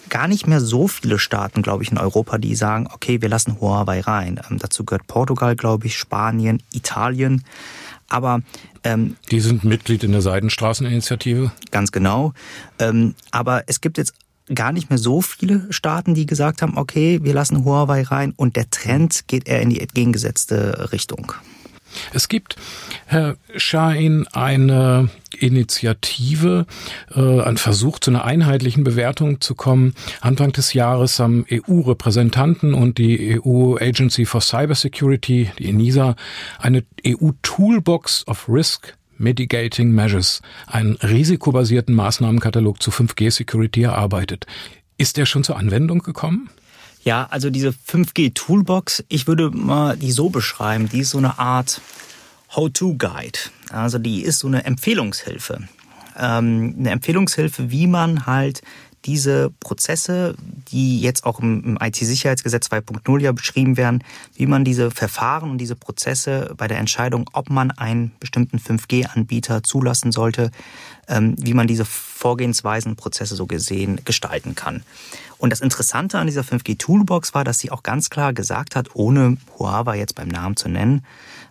gar 0.08 0.26
nicht 0.26 0.48
mehr 0.48 0.60
so 0.60 0.88
viele 0.88 1.18
Staaten, 1.18 1.62
glaube 1.62 1.84
ich, 1.84 1.92
in 1.92 1.98
Europa, 1.98 2.38
die 2.38 2.56
sagen, 2.56 2.88
okay, 2.92 3.22
wir 3.22 3.28
lassen 3.28 3.60
Huawei 3.60 4.00
rein. 4.00 4.40
dazu 4.50 4.84
gehört 4.84 5.06
Portugal, 5.06 5.54
glaube 5.54 5.86
ich, 5.86 5.96
Spanien, 5.96 6.60
Italien. 6.72 7.44
Aber 8.08 8.40
ähm, 8.84 9.16
die 9.30 9.40
sind 9.40 9.64
Mitglied 9.64 10.02
in 10.02 10.12
der 10.12 10.22
Seidenstraßeninitiative. 10.22 11.52
Ganz 11.70 11.92
genau. 11.92 12.32
Ähm, 12.78 13.14
aber 13.30 13.64
es 13.66 13.80
gibt 13.80 13.98
jetzt 13.98 14.14
gar 14.54 14.72
nicht 14.72 14.88
mehr 14.88 14.98
so 14.98 15.20
viele 15.20 15.70
Staaten, 15.70 16.14
die 16.14 16.26
gesagt 16.26 16.62
haben, 16.62 16.78
okay, 16.78 17.20
wir 17.22 17.34
lassen 17.34 17.64
Huawei 17.64 18.02
rein 18.02 18.32
und 18.36 18.56
der 18.56 18.70
Trend 18.70 19.28
geht 19.28 19.46
eher 19.46 19.60
in 19.60 19.70
die 19.70 19.80
entgegengesetzte 19.80 20.90
Richtung. 20.92 21.32
Es 22.12 22.28
gibt, 22.28 22.56
Herr 23.06 23.36
Schein, 23.56 24.26
eine 24.32 25.08
Initiative, 25.38 26.66
äh, 27.14 27.40
ein 27.40 27.56
Versuch 27.56 27.98
zu 27.98 28.10
einer 28.10 28.24
einheitlichen 28.24 28.84
Bewertung 28.84 29.40
zu 29.40 29.54
kommen. 29.54 29.94
Anfang 30.20 30.52
des 30.52 30.72
Jahres 30.72 31.18
haben 31.18 31.44
EU-Repräsentanten 31.50 32.74
und 32.74 32.98
die 32.98 33.40
EU 33.40 33.76
Agency 33.76 34.24
for 34.24 34.40
Cybersecurity, 34.40 35.50
die 35.58 35.68
ENISA, 35.68 36.16
eine 36.58 36.84
EU-Toolbox 37.06 38.26
of 38.26 38.48
Risk 38.48 38.94
Mitigating 39.18 39.90
Measures, 39.90 40.42
einen 40.66 40.94
risikobasierten 40.96 41.94
Maßnahmenkatalog 41.94 42.80
zu 42.80 42.90
5G-Security 42.90 43.82
erarbeitet. 43.82 44.46
Ist 44.96 45.16
der 45.16 45.26
schon 45.26 45.44
zur 45.44 45.56
Anwendung 45.56 46.00
gekommen? 46.00 46.50
Ja, 47.08 47.26
also 47.30 47.48
diese 47.48 47.70
5G-Toolbox, 47.70 49.02
ich 49.08 49.26
würde 49.26 49.48
mal 49.50 49.96
die 49.96 50.12
so 50.12 50.28
beschreiben, 50.28 50.90
die 50.90 50.98
ist 50.98 51.08
so 51.08 51.16
eine 51.16 51.38
Art 51.38 51.80
How-to-Guide. 52.54 53.38
Also 53.70 53.96
die 53.96 54.20
ist 54.20 54.40
so 54.40 54.46
eine 54.46 54.66
Empfehlungshilfe. 54.66 55.66
Ähm, 56.18 56.74
eine 56.78 56.90
Empfehlungshilfe, 56.90 57.70
wie 57.70 57.86
man 57.86 58.26
halt 58.26 58.60
diese 59.06 59.50
Prozesse, 59.60 60.34
die 60.70 61.00
jetzt 61.00 61.24
auch 61.24 61.40
im, 61.40 61.78
IT-Sicherheitsgesetz 61.80 62.66
2.0 62.66 63.20
ja 63.20 63.32
beschrieben 63.32 63.78
werden, 63.78 64.04
wie 64.34 64.44
man 64.44 64.64
diese 64.64 64.90
Verfahren 64.90 65.50
und 65.50 65.56
diese 65.56 65.76
Prozesse 65.76 66.52
bei 66.58 66.68
der 66.68 66.76
Entscheidung, 66.76 67.30
ob 67.32 67.48
man 67.48 67.70
einen 67.70 68.12
bestimmten 68.20 68.58
5G-Anbieter 68.58 69.62
zulassen 69.62 70.12
sollte, 70.12 70.50
ähm, 71.08 71.36
wie 71.38 71.54
man 71.54 71.66
diese 71.66 71.86
Vorgehensweisen, 71.86 72.96
Prozesse 72.96 73.34
so 73.34 73.46
gesehen 73.46 74.00
gestalten 74.04 74.54
kann. 74.54 74.82
Und 75.38 75.50
das 75.50 75.60
Interessante 75.60 76.18
an 76.18 76.26
dieser 76.26 76.42
5G-Toolbox 76.42 77.32
war, 77.32 77.44
dass 77.44 77.60
sie 77.60 77.70
auch 77.70 77.82
ganz 77.82 78.10
klar 78.10 78.32
gesagt 78.32 78.76
hat, 78.76 78.94
ohne 78.94 79.36
Huawei 79.58 79.98
jetzt 79.98 80.16
beim 80.16 80.28
Namen 80.28 80.56
zu 80.56 80.68
nennen, 80.68 81.04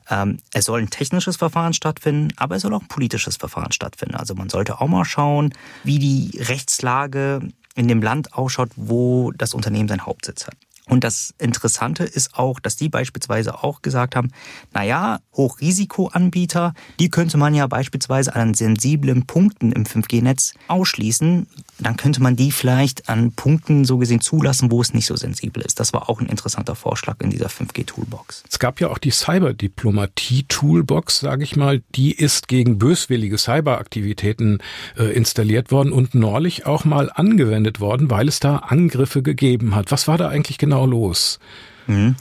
ähm, 0.09 0.37
es 0.53 0.65
soll 0.65 0.81
ein 0.81 0.89
technisches 0.89 1.37
Verfahren 1.37 1.73
stattfinden, 1.73 2.33
aber 2.35 2.57
es 2.57 2.61
soll 2.61 2.73
auch 2.73 2.81
ein 2.81 2.87
politisches 2.87 3.37
Verfahren 3.37 3.71
stattfinden. 3.71 4.15
Also 4.15 4.35
man 4.35 4.49
sollte 4.49 4.81
auch 4.81 4.87
mal 4.87 5.05
schauen, 5.05 5.53
wie 5.83 5.99
die 5.99 6.37
Rechtslage 6.37 7.39
in 7.75 7.87
dem 7.87 8.01
Land 8.01 8.33
ausschaut, 8.33 8.69
wo 8.75 9.31
das 9.31 9.53
Unternehmen 9.53 9.87
seinen 9.87 10.05
Hauptsitz 10.05 10.47
hat. 10.47 10.55
Und 10.89 11.03
das 11.03 11.33
Interessante 11.37 12.03
ist 12.05 12.35
auch, 12.35 12.59
dass 12.59 12.77
die 12.77 12.87
beispielsweise 12.87 13.61
auch 13.63 13.81
gesagt 13.81 14.15
haben, 14.15 14.31
na 14.73 14.83
ja, 14.83 15.19
Hochrisikoanbieter, 15.35 16.73
die 16.99 17.09
könnte 17.09 17.37
man 17.37 17.53
ja 17.53 17.67
beispielsweise 17.67 18.33
an 18.33 18.53
sensiblen 18.53 19.25
Punkten 19.25 19.73
im 19.73 19.83
5G-Netz 19.83 20.53
ausschließen. 20.69 21.47
Dann 21.79 21.95
könnte 21.95 22.21
man 22.21 22.35
die 22.35 22.51
vielleicht 22.51 23.07
an 23.07 23.31
Punkten 23.33 23.85
so 23.85 23.97
gesehen 23.97 24.21
zulassen, 24.21 24.71
wo 24.71 24.81
es 24.81 24.93
nicht 24.93 25.05
so 25.05 25.15
sensibel 25.15 25.63
ist. 25.63 25.79
Das 25.79 25.93
war 25.93 26.09
auch 26.09 26.19
ein 26.19 26.27
interessanter 26.27 26.75
Vorschlag 26.75 27.17
in 27.19 27.29
dieser 27.29 27.47
5G-Toolbox. 27.47 28.43
Es 28.49 28.57
gab 28.57 28.81
ja 28.81 28.89
auch 28.89 28.97
die 28.97 29.11
Cyberdiplomatie-Toolbox, 29.11 31.19
sage 31.19 31.43
ich 31.43 31.55
mal. 31.55 31.83
Die 31.95 32.13
ist 32.13 32.47
gegen 32.47 32.79
böswillige 32.79 33.37
Cyberaktivitäten 33.37 34.57
äh, 34.97 35.15
installiert 35.15 35.71
worden 35.71 35.91
und 35.91 36.15
neulich 36.15 36.65
auch 36.65 36.83
mal 36.83 37.11
angewendet 37.13 37.79
worden, 37.79 38.09
weil 38.09 38.27
es 38.27 38.39
da 38.39 38.55
Angriffe 38.57 39.21
gegeben 39.21 39.75
hat. 39.75 39.91
Was 39.91 40.07
war 40.07 40.17
da 40.17 40.29
eigentlich 40.29 40.57
genau 40.57 40.87
los? 40.87 41.37
Mhm. 41.85 42.15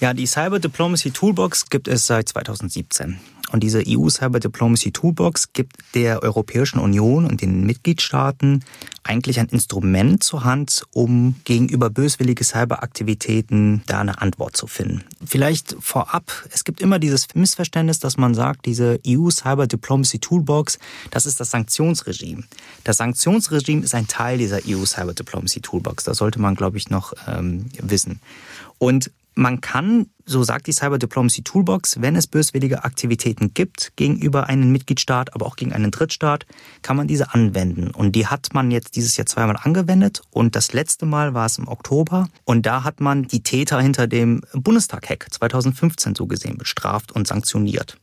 Ja, 0.00 0.14
die 0.14 0.26
Cyber 0.26 0.60
Diplomacy 0.60 1.10
Toolbox 1.10 1.70
gibt 1.70 1.88
es 1.88 2.06
seit 2.06 2.28
2017. 2.28 3.18
Und 3.50 3.62
diese 3.62 3.82
EU 3.86 4.08
Cyber 4.08 4.40
Diplomacy 4.40 4.92
Toolbox 4.92 5.52
gibt 5.52 5.76
der 5.94 6.22
Europäischen 6.22 6.78
Union 6.78 7.24
und 7.24 7.40
den 7.40 7.64
Mitgliedstaaten 7.64 8.64
eigentlich 9.02 9.40
ein 9.40 9.46
Instrument 9.46 10.22
zur 10.22 10.44
Hand, 10.44 10.84
um 10.92 11.36
gegenüber 11.44 11.88
böswillige 11.88 12.44
Cyberaktivitäten 12.44 13.82
da 13.86 14.00
eine 14.00 14.20
Antwort 14.20 14.56
zu 14.56 14.66
finden. 14.66 15.04
Vielleicht 15.24 15.76
vorab, 15.80 16.30
es 16.52 16.64
gibt 16.64 16.82
immer 16.82 16.98
dieses 16.98 17.34
Missverständnis, 17.34 18.00
dass 18.00 18.18
man 18.18 18.34
sagt, 18.34 18.66
diese 18.66 19.00
EU 19.06 19.30
Cyber 19.30 19.66
Diplomacy 19.66 20.18
Toolbox, 20.18 20.78
das 21.10 21.24
ist 21.24 21.40
das 21.40 21.50
Sanktionsregime. 21.50 22.44
Das 22.84 22.98
Sanktionsregime 22.98 23.82
ist 23.82 23.94
ein 23.94 24.08
Teil 24.08 24.36
dieser 24.38 24.60
EU 24.66 24.84
Cyber 24.84 25.14
Diplomacy 25.14 25.60
Toolbox. 25.60 26.04
Das 26.04 26.18
sollte 26.18 26.38
man, 26.38 26.54
glaube 26.54 26.76
ich, 26.76 26.90
noch 26.90 27.14
ähm, 27.26 27.66
wissen. 27.80 28.20
Und 28.78 29.10
man 29.38 29.60
kann, 29.60 30.06
so 30.26 30.42
sagt 30.42 30.66
die 30.66 30.72
Cyber 30.72 30.98
Diplomacy 30.98 31.42
Toolbox, 31.42 32.00
wenn 32.00 32.16
es 32.16 32.26
böswillige 32.26 32.82
Aktivitäten 32.82 33.54
gibt 33.54 33.92
gegenüber 33.94 34.48
einem 34.48 34.72
Mitgliedstaat, 34.72 35.32
aber 35.34 35.46
auch 35.46 35.54
gegen 35.54 35.72
einen 35.72 35.92
Drittstaat, 35.92 36.44
kann 36.82 36.96
man 36.96 37.06
diese 37.06 37.32
anwenden. 37.32 37.92
Und 37.92 38.12
die 38.12 38.26
hat 38.26 38.52
man 38.52 38.72
jetzt 38.72 38.96
dieses 38.96 39.16
Jahr 39.16 39.26
zweimal 39.26 39.56
angewendet 39.62 40.22
und 40.30 40.56
das 40.56 40.72
letzte 40.72 41.06
Mal 41.06 41.34
war 41.34 41.46
es 41.46 41.56
im 41.58 41.68
Oktober 41.68 42.28
und 42.44 42.66
da 42.66 42.82
hat 42.82 43.00
man 43.00 43.28
die 43.28 43.42
Täter 43.44 43.80
hinter 43.80 44.08
dem 44.08 44.42
Bundestag-Hack 44.52 45.28
2015 45.30 46.16
so 46.16 46.26
gesehen 46.26 46.58
bestraft 46.58 47.12
und 47.12 47.28
sanktioniert. 47.28 47.96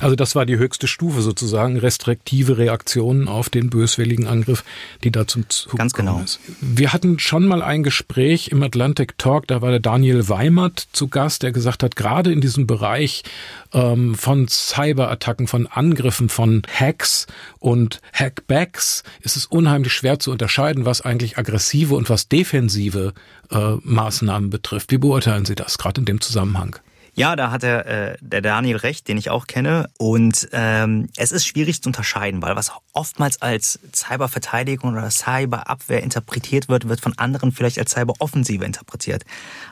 Also 0.00 0.16
das 0.16 0.34
war 0.34 0.46
die 0.46 0.56
höchste 0.56 0.86
Stufe 0.86 1.22
sozusagen, 1.22 1.76
restriktive 1.76 2.58
Reaktionen 2.58 3.28
auf 3.28 3.50
den 3.50 3.70
böswilligen 3.70 4.26
Angriff, 4.26 4.64
die 5.04 5.10
da 5.10 5.26
zum 5.26 5.48
Zug 5.48 5.76
Ganz 5.76 5.92
genau. 5.92 6.20
ist. 6.20 6.40
Wir 6.60 6.92
hatten 6.92 7.18
schon 7.18 7.46
mal 7.46 7.62
ein 7.62 7.82
Gespräch 7.82 8.48
im 8.48 8.62
Atlantic 8.62 9.18
Talk, 9.18 9.46
da 9.46 9.62
war 9.62 9.70
der 9.70 9.80
Daniel 9.80 10.28
Weimert 10.28 10.88
zu 10.92 11.08
Gast, 11.08 11.42
der 11.42 11.52
gesagt 11.52 11.82
hat, 11.82 11.96
gerade 11.96 12.32
in 12.32 12.40
diesem 12.40 12.66
Bereich 12.66 13.24
ähm, 13.72 14.14
von 14.14 14.46
Cyberattacken, 14.48 15.46
von 15.46 15.66
Angriffen, 15.66 16.28
von 16.28 16.62
Hacks 16.72 17.26
und 17.58 18.00
Hackbacks 18.12 19.02
ist 19.20 19.36
es 19.36 19.46
unheimlich 19.46 19.92
schwer 19.92 20.18
zu 20.18 20.30
unterscheiden, 20.30 20.84
was 20.84 21.00
eigentlich 21.00 21.38
aggressive 21.38 21.94
und 21.94 22.08
was 22.08 22.28
defensive 22.28 23.14
äh, 23.50 23.74
Maßnahmen 23.82 24.50
betrifft. 24.50 24.90
Wie 24.92 24.98
beurteilen 24.98 25.44
Sie 25.44 25.54
das 25.54 25.78
gerade 25.78 26.00
in 26.00 26.04
dem 26.04 26.20
Zusammenhang? 26.20 26.78
Ja, 27.18 27.34
da 27.34 27.50
hat 27.50 27.64
der, 27.64 27.86
äh, 27.86 28.16
der 28.20 28.42
Daniel 28.42 28.76
recht, 28.76 29.08
den 29.08 29.18
ich 29.18 29.28
auch 29.28 29.48
kenne. 29.48 29.90
Und 29.98 30.48
ähm, 30.52 31.08
es 31.16 31.32
ist 31.32 31.48
schwierig 31.48 31.82
zu 31.82 31.88
unterscheiden, 31.88 32.40
weil 32.42 32.54
was 32.54 32.70
oftmals 32.92 33.42
als 33.42 33.80
Cyberverteidigung 33.92 34.92
oder 34.92 35.10
Cyberabwehr 35.10 36.04
interpretiert 36.04 36.68
wird, 36.68 36.88
wird 36.88 37.00
von 37.00 37.18
anderen 37.18 37.50
vielleicht 37.50 37.80
als 37.80 37.90
Cyberoffensive 37.90 38.64
interpretiert. 38.64 39.24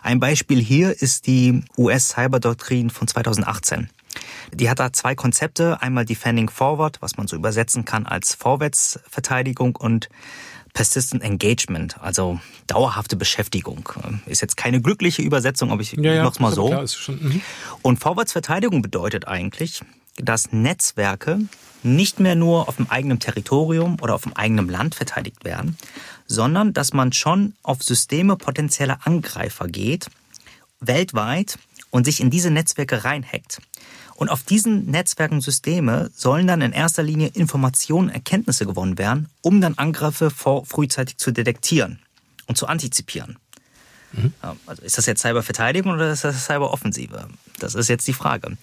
Ein 0.02 0.18
Beispiel 0.18 0.60
hier 0.60 1.00
ist 1.00 1.28
die 1.28 1.62
US-Cyberdoktrin 1.78 2.90
von 2.90 3.06
2018. 3.06 3.90
Die 4.52 4.68
hat 4.68 4.80
da 4.80 4.92
zwei 4.92 5.14
Konzepte. 5.14 5.80
Einmal 5.80 6.04
Defending 6.04 6.50
Forward, 6.50 7.00
was 7.00 7.16
man 7.16 7.28
so 7.28 7.36
übersetzen 7.36 7.84
kann 7.84 8.06
als 8.06 8.34
Vorwärtsverteidigung 8.34 9.76
und 9.76 10.08
Persistent 10.76 11.22
Engagement, 11.22 11.98
also 12.02 12.38
dauerhafte 12.66 13.16
Beschäftigung. 13.16 13.88
Ist 14.26 14.42
jetzt 14.42 14.58
keine 14.58 14.82
glückliche 14.82 15.22
Übersetzung, 15.22 15.72
aber 15.72 15.80
ich 15.80 15.92
ja, 15.92 16.12
ja, 16.12 16.22
mach's 16.22 16.38
mal 16.38 16.52
so. 16.52 16.66
Klar, 16.66 16.86
schon, 16.86 17.18
mhm. 17.18 17.40
und 17.80 17.98
Vorwärtsverteidigung 17.98 18.82
bedeutet 18.82 19.26
eigentlich, 19.26 19.80
dass 20.18 20.52
Netzwerke 20.52 21.38
nicht 21.82 22.20
mehr 22.20 22.34
nur 22.34 22.68
auf 22.68 22.76
dem 22.76 22.90
eigenen 22.90 23.20
Territorium 23.20 23.96
oder 24.02 24.14
auf 24.14 24.24
dem 24.24 24.34
eigenen 24.34 24.68
Land 24.68 24.94
verteidigt 24.94 25.46
werden, 25.46 25.78
sondern 26.26 26.74
dass 26.74 26.92
man 26.92 27.10
schon 27.14 27.54
auf 27.62 27.82
Systeme 27.82 28.36
potenzieller 28.36 28.98
Angreifer 29.04 29.68
geht, 29.68 30.08
weltweit 30.80 31.58
und 31.96 32.04
sich 32.04 32.20
in 32.20 32.30
diese 32.30 32.50
Netzwerke 32.50 33.04
reinhackt. 33.04 33.60
Und 34.16 34.28
auf 34.28 34.42
diesen 34.42 34.90
Netzwerken 34.90 35.40
Systeme 35.40 36.10
sollen 36.14 36.46
dann 36.46 36.60
in 36.60 36.72
erster 36.72 37.02
Linie 37.02 37.28
Informationen, 37.28 38.08
Erkenntnisse 38.10 38.66
gewonnen 38.66 38.98
werden, 38.98 39.28
um 39.42 39.60
dann 39.60 39.74
Angriffe 39.74 40.30
frühzeitig 40.30 41.16
zu 41.16 41.32
detektieren 41.32 42.00
und 42.46 42.56
zu 42.56 42.66
antizipieren. 42.66 43.38
Mhm. 44.12 44.32
Also 44.66 44.82
ist 44.82 44.98
das 44.98 45.06
jetzt 45.06 45.22
Cyberverteidigung 45.22 45.92
oder 45.92 46.10
ist 46.10 46.24
das 46.24 46.44
Cyberoffensive? 46.44 47.28
Das 47.58 47.74
ist 47.74 47.88
jetzt 47.88 48.06
die 48.06 48.12
Frage. 48.12 48.56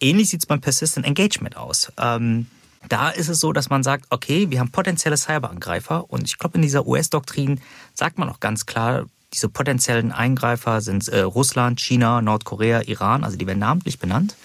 Ähnlich 0.00 0.30
sieht 0.30 0.40
es 0.40 0.46
beim 0.46 0.60
Persistent 0.60 1.06
Engagement 1.06 1.56
aus. 1.56 1.92
Ähm, 1.98 2.46
da 2.88 3.10
ist 3.10 3.28
es 3.28 3.38
so, 3.38 3.52
dass 3.52 3.70
man 3.70 3.82
sagt, 3.82 4.06
okay, 4.10 4.50
wir 4.50 4.58
haben 4.58 4.70
potenzielle 4.70 5.16
Cyberangreifer 5.16 6.10
und 6.10 6.24
ich 6.24 6.38
glaube, 6.38 6.56
in 6.56 6.62
dieser 6.62 6.86
US-Doktrin 6.86 7.60
sagt 7.94 8.18
man 8.18 8.28
auch 8.28 8.40
ganz 8.40 8.66
klar, 8.66 9.06
diese 9.32 9.48
potenziellen 9.48 10.12
Eingreifer 10.12 10.80
sind 10.80 11.08
äh, 11.08 11.20
Russland, 11.20 11.80
China, 11.80 12.20
Nordkorea, 12.20 12.82
Iran, 12.82 13.24
also 13.24 13.36
die 13.36 13.46
werden 13.46 13.58
namentlich 13.58 13.98
benannt. 13.98 14.36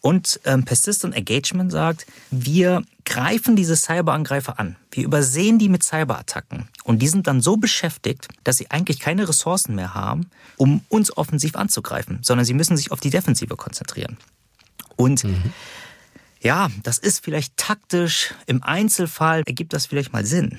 Und 0.00 0.40
ähm, 0.44 0.64
Persistent 0.64 1.14
Engagement 1.14 1.70
sagt, 1.70 2.06
wir 2.32 2.82
greifen 3.04 3.54
diese 3.54 3.76
Cyberangreifer 3.76 4.58
an. 4.58 4.76
Wir 4.90 5.04
übersehen 5.04 5.60
die 5.60 5.68
mit 5.68 5.84
Cyberattacken. 5.84 6.68
Und 6.82 7.00
die 7.00 7.08
sind 7.08 7.28
dann 7.28 7.40
so 7.40 7.56
beschäftigt, 7.56 8.28
dass 8.42 8.56
sie 8.56 8.68
eigentlich 8.70 8.98
keine 8.98 9.28
Ressourcen 9.28 9.76
mehr 9.76 9.94
haben, 9.94 10.28
um 10.56 10.82
uns 10.88 11.16
offensiv 11.16 11.54
anzugreifen, 11.54 12.18
sondern 12.22 12.44
sie 12.44 12.54
müssen 12.54 12.76
sich 12.76 12.90
auf 12.90 12.98
die 12.98 13.10
Defensive 13.10 13.56
konzentrieren. 13.56 14.16
Und 14.96 15.22
mhm. 15.22 15.52
ja, 16.40 16.68
das 16.82 16.98
ist 16.98 17.24
vielleicht 17.24 17.56
taktisch, 17.56 18.34
im 18.46 18.62
Einzelfall 18.64 19.44
ergibt 19.46 19.72
das 19.72 19.86
vielleicht 19.86 20.12
mal 20.12 20.26
Sinn. 20.26 20.58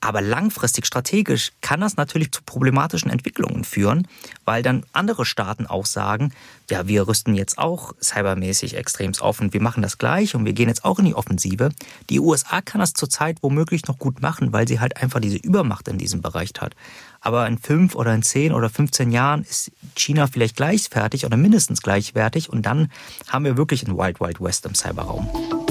Aber 0.00 0.20
langfristig 0.20 0.86
strategisch 0.86 1.52
kann 1.60 1.80
das 1.80 1.96
natürlich 1.96 2.32
zu 2.32 2.42
problematischen 2.44 3.10
Entwicklungen 3.10 3.64
führen, 3.64 4.08
weil 4.44 4.62
dann 4.62 4.84
andere 4.92 5.24
Staaten 5.24 5.66
auch 5.66 5.86
sagen, 5.86 6.32
ja, 6.70 6.88
wir 6.88 7.06
rüsten 7.06 7.34
jetzt 7.34 7.58
auch 7.58 7.94
cybermäßig 8.00 8.76
extremst 8.76 9.20
auf 9.20 9.40
und 9.40 9.52
wir 9.52 9.60
machen 9.60 9.82
das 9.82 9.98
gleich 9.98 10.34
und 10.34 10.44
wir 10.44 10.52
gehen 10.52 10.68
jetzt 10.68 10.84
auch 10.84 10.98
in 10.98 11.04
die 11.04 11.14
Offensive. 11.14 11.70
Die 12.10 12.20
USA 12.20 12.60
kann 12.60 12.80
das 12.80 12.94
zurzeit 12.94 13.38
womöglich 13.42 13.86
noch 13.86 13.98
gut 13.98 14.22
machen, 14.22 14.52
weil 14.52 14.66
sie 14.66 14.80
halt 14.80 14.96
einfach 14.96 15.20
diese 15.20 15.36
Übermacht 15.36 15.88
in 15.88 15.98
diesem 15.98 16.22
Bereich 16.22 16.52
hat. 16.60 16.74
Aber 17.20 17.46
in 17.46 17.58
fünf 17.58 17.94
oder 17.94 18.14
in 18.14 18.22
zehn 18.22 18.52
oder 18.52 18.68
15 18.68 19.12
Jahren 19.12 19.42
ist 19.42 19.70
China 19.94 20.26
vielleicht 20.26 20.56
gleichwertig 20.56 21.24
oder 21.24 21.36
mindestens 21.36 21.82
gleichwertig 21.82 22.50
und 22.50 22.66
dann 22.66 22.90
haben 23.28 23.44
wir 23.44 23.56
wirklich 23.56 23.86
ein 23.86 23.96
Wild 23.96 24.20
Wild 24.20 24.40
West 24.40 24.66
im 24.66 24.74
Cyberraum. 24.74 25.61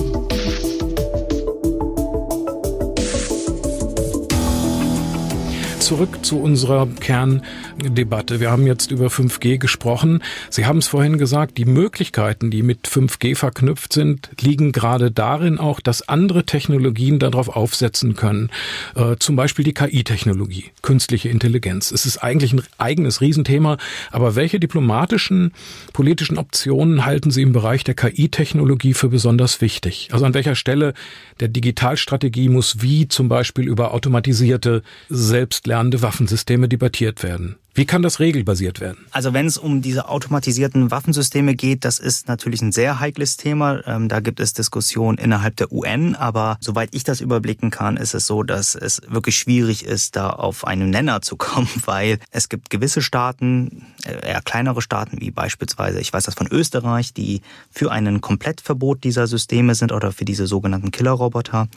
Zurück 5.91 6.23
zu 6.23 6.39
unserer 6.39 6.87
Kerndebatte. 6.87 8.39
Wir 8.39 8.49
haben 8.49 8.65
jetzt 8.65 8.91
über 8.91 9.07
5G 9.07 9.57
gesprochen. 9.57 10.23
Sie 10.49 10.65
haben 10.65 10.77
es 10.77 10.87
vorhin 10.87 11.17
gesagt, 11.17 11.57
die 11.57 11.65
Möglichkeiten, 11.65 12.49
die 12.49 12.63
mit 12.63 12.87
5G 12.87 13.35
verknüpft 13.35 13.91
sind, 13.91 14.29
liegen 14.39 14.71
gerade 14.71 15.11
darin 15.11 15.57
auch, 15.57 15.81
dass 15.81 16.07
andere 16.07 16.45
Technologien 16.45 17.19
darauf 17.19 17.49
aufsetzen 17.49 18.15
können. 18.15 18.51
Äh, 18.95 19.17
zum 19.19 19.35
Beispiel 19.35 19.65
die 19.65 19.73
KI-Technologie, 19.73 20.71
künstliche 20.81 21.27
Intelligenz. 21.27 21.91
Es 21.91 22.05
ist 22.05 22.19
eigentlich 22.19 22.53
ein 22.53 22.63
eigenes 22.77 23.19
Riesenthema, 23.19 23.75
aber 24.11 24.37
welche 24.37 24.61
diplomatischen, 24.61 25.51
politischen 25.91 26.37
Optionen 26.37 27.05
halten 27.05 27.31
Sie 27.31 27.41
im 27.41 27.51
Bereich 27.51 27.83
der 27.83 27.95
KI-Technologie 27.95 28.93
für 28.93 29.09
besonders 29.09 29.59
wichtig? 29.59 30.07
Also 30.13 30.23
an 30.23 30.33
welcher 30.33 30.55
Stelle 30.55 30.93
der 31.41 31.49
Digitalstrategie 31.49 32.47
muss 32.47 32.81
wie 32.81 33.09
zum 33.09 33.27
Beispiel 33.27 33.67
über 33.67 33.93
automatisierte 33.93 34.83
Selbstlern 35.09 35.80
lernende 35.81 36.03
Waffensysteme 36.03 36.69
debattiert 36.69 37.23
werden. 37.23 37.55
Wie 37.73 37.85
kann 37.85 38.01
das 38.01 38.19
regelbasiert 38.19 38.81
werden? 38.81 39.05
Also 39.11 39.33
wenn 39.33 39.45
es 39.45 39.57
um 39.57 39.81
diese 39.81 40.09
automatisierten 40.09 40.91
Waffensysteme 40.91 41.55
geht, 41.55 41.85
das 41.85 41.99
ist 41.99 42.27
natürlich 42.27 42.61
ein 42.61 42.73
sehr 42.73 42.99
heikles 42.99 43.37
Thema. 43.37 43.79
Ähm, 43.87 44.09
da 44.09 44.19
gibt 44.19 44.41
es 44.41 44.51
Diskussionen 44.51 45.17
innerhalb 45.17 45.55
der 45.55 45.71
UN, 45.71 46.15
aber 46.15 46.57
soweit 46.59 46.89
ich 46.91 47.05
das 47.05 47.21
überblicken 47.21 47.71
kann, 47.71 47.95
ist 47.95 48.13
es 48.13 48.27
so, 48.27 48.43
dass 48.43 48.75
es 48.75 49.01
wirklich 49.07 49.37
schwierig 49.37 49.85
ist, 49.85 50.17
da 50.17 50.31
auf 50.31 50.67
einen 50.67 50.89
Nenner 50.89 51.21
zu 51.21 51.35
kommen, 51.37 51.69
weil 51.85 52.19
es 52.31 52.49
gibt 52.49 52.69
gewisse 52.69 53.01
Staaten, 53.01 53.85
äh, 54.03 54.31
eher 54.31 54.41
kleinere 54.41 54.81
Staaten 54.81 55.21
wie 55.21 55.31
beispielsweise, 55.31 56.01
ich 56.01 56.11
weiß 56.11 56.25
das 56.25 56.35
von 56.35 56.47
Österreich, 56.47 57.13
die 57.13 57.41
für 57.71 57.89
einen 57.89 58.19
Komplettverbot 58.19 59.05
dieser 59.05 59.27
Systeme 59.27 59.75
sind 59.75 59.93
oder 59.93 60.11
für 60.11 60.25
diese 60.25 60.45
sogenannten 60.45 60.91
Killerroboter. 60.91 61.69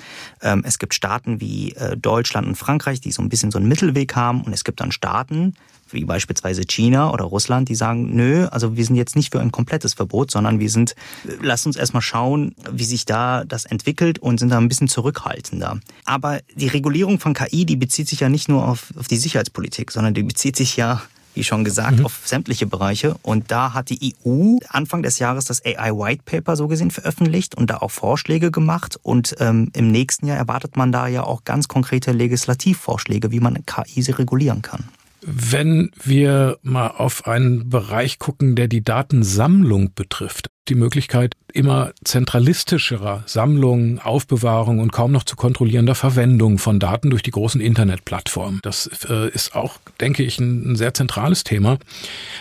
Ähm, 0.42 0.64
es 0.66 0.80
gibt 0.80 0.94
Staaten 0.94 1.40
wie 1.40 1.72
äh, 1.74 1.96
Deutschland 1.96 2.48
und 2.48 2.56
Frankreich, 2.56 3.00
die 3.00 3.12
so 3.12 3.22
ein 3.22 3.28
bisschen 3.28 3.52
so 3.52 3.58
einen 3.58 3.68
Mittelweg 3.68 4.16
haben 4.16 4.42
und 4.42 4.52
es 4.52 4.64
gibt 4.64 4.80
dann 4.80 4.90
Staaten, 4.90 5.54
wie 5.90 6.04
beispielsweise 6.04 6.62
China 6.62 7.12
oder 7.12 7.24
Russland, 7.24 7.68
die 7.68 7.74
sagen, 7.74 8.14
nö, 8.14 8.46
also 8.46 8.76
wir 8.76 8.84
sind 8.84 8.96
jetzt 8.96 9.16
nicht 9.16 9.32
für 9.32 9.40
ein 9.40 9.52
komplettes 9.52 9.94
Verbot, 9.94 10.30
sondern 10.30 10.60
wir 10.60 10.70
sind, 10.70 10.94
lass 11.40 11.66
uns 11.66 11.76
erstmal 11.76 12.02
schauen, 12.02 12.54
wie 12.70 12.84
sich 12.84 13.04
da 13.04 13.44
das 13.44 13.64
entwickelt 13.64 14.18
und 14.18 14.38
sind 14.38 14.50
da 14.50 14.58
ein 14.58 14.68
bisschen 14.68 14.88
zurückhaltender. 14.88 15.80
Aber 16.04 16.40
die 16.54 16.68
Regulierung 16.68 17.18
von 17.20 17.34
KI, 17.34 17.64
die 17.64 17.76
bezieht 17.76 18.08
sich 18.08 18.20
ja 18.20 18.28
nicht 18.28 18.48
nur 18.48 18.68
auf, 18.68 18.92
auf 18.98 19.08
die 19.08 19.16
Sicherheitspolitik, 19.16 19.90
sondern 19.90 20.14
die 20.14 20.22
bezieht 20.22 20.56
sich 20.56 20.76
ja 20.76 21.02
wie 21.34 21.44
schon 21.44 21.64
gesagt, 21.64 21.98
mhm. 21.98 22.06
auf 22.06 22.22
sämtliche 22.24 22.66
Bereiche. 22.66 23.16
Und 23.22 23.50
da 23.50 23.74
hat 23.74 23.90
die 23.90 24.14
EU 24.24 24.58
Anfang 24.68 25.02
des 25.02 25.18
Jahres 25.18 25.44
das 25.44 25.64
AI 25.64 25.90
White 25.90 26.22
Paper 26.24 26.56
so 26.56 26.68
gesehen 26.68 26.90
veröffentlicht 26.90 27.56
und 27.56 27.70
da 27.70 27.78
auch 27.78 27.90
Vorschläge 27.90 28.50
gemacht. 28.50 28.98
Und 29.02 29.34
ähm, 29.40 29.70
im 29.74 29.90
nächsten 29.90 30.26
Jahr 30.26 30.38
erwartet 30.38 30.76
man 30.76 30.92
da 30.92 31.08
ja 31.08 31.24
auch 31.24 31.44
ganz 31.44 31.68
konkrete 31.68 32.12
Legislativvorschläge, 32.12 33.32
wie 33.32 33.40
man 33.40 33.66
KI 33.66 34.00
regulieren 34.12 34.62
kann. 34.62 34.84
Wenn 35.26 35.90
wir 36.02 36.58
mal 36.62 36.88
auf 36.88 37.26
einen 37.26 37.70
Bereich 37.70 38.18
gucken, 38.18 38.56
der 38.56 38.68
die 38.68 38.84
Datensammlung 38.84 39.94
betrifft, 39.94 40.48
die 40.68 40.74
Möglichkeit 40.74 41.34
immer 41.54 41.92
zentralistischerer 42.02 43.22
Sammlung, 43.26 44.00
Aufbewahrung 44.00 44.80
und 44.80 44.90
kaum 44.90 45.12
noch 45.12 45.22
zu 45.22 45.36
kontrollierender 45.36 45.94
Verwendung 45.94 46.58
von 46.58 46.80
Daten 46.80 47.10
durch 47.10 47.22
die 47.22 47.30
großen 47.30 47.60
Internetplattformen. 47.60 48.58
Das 48.62 48.90
äh, 49.08 49.28
ist 49.30 49.54
auch, 49.54 49.78
denke 50.00 50.24
ich, 50.24 50.40
ein, 50.40 50.72
ein, 50.72 50.76
sehr 50.76 50.94
zentrales 50.94 51.44
Thema. 51.44 51.78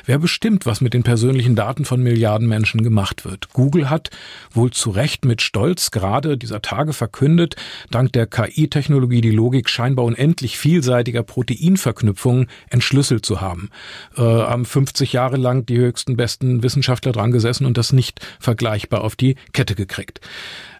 Wer 0.06 0.18
bestimmt, 0.18 0.66
was 0.66 0.82
mit 0.82 0.96
den 0.96 1.04
persönlichen 1.04 1.56
Daten 1.56 1.86
von 1.86 2.02
Milliarden 2.02 2.48
Menschen 2.48 2.82
gemacht 2.82 3.24
wird? 3.24 3.54
Google 3.54 3.92
hat 3.92 4.10
wohl 4.52 4.72
zu 4.72 4.90
Recht 4.90 5.26
mit 5.26 5.44
Stolz 5.44 5.92
gerade 5.92 6.36
dieser 6.36 6.64
Tage 6.64 6.94
verkündet, 6.94 7.56
dank 7.92 8.14
der 8.14 8.26
KI-Technologie 8.26 9.22
die 9.22 9.32
Logik 9.32 9.70
scheinbar 9.70 10.06
unendlich 10.06 10.58
vielseitiger 10.58 11.22
Proteinverknüpfungen 11.22 12.48
entschlüsselt 12.68 13.28
zu 13.28 13.42
haben. 13.42 13.70
Äh, 14.18 14.22
haben 14.22 14.66
50 14.66 15.14
Jahre 15.14 15.38
lang 15.38 15.68
die 15.68 15.78
höchsten, 15.78 16.18
besten 16.18 16.64
Wissenschaftler 16.64 17.12
dran 17.12 17.32
gesessen 17.32 17.68
und 17.68 17.78
das 17.78 17.94
nicht 17.94 18.13
nicht 18.14 18.28
vergleichbar 18.40 19.04
auf 19.04 19.16
die 19.16 19.36
Kette 19.54 19.76
gekriegt. 19.76 20.22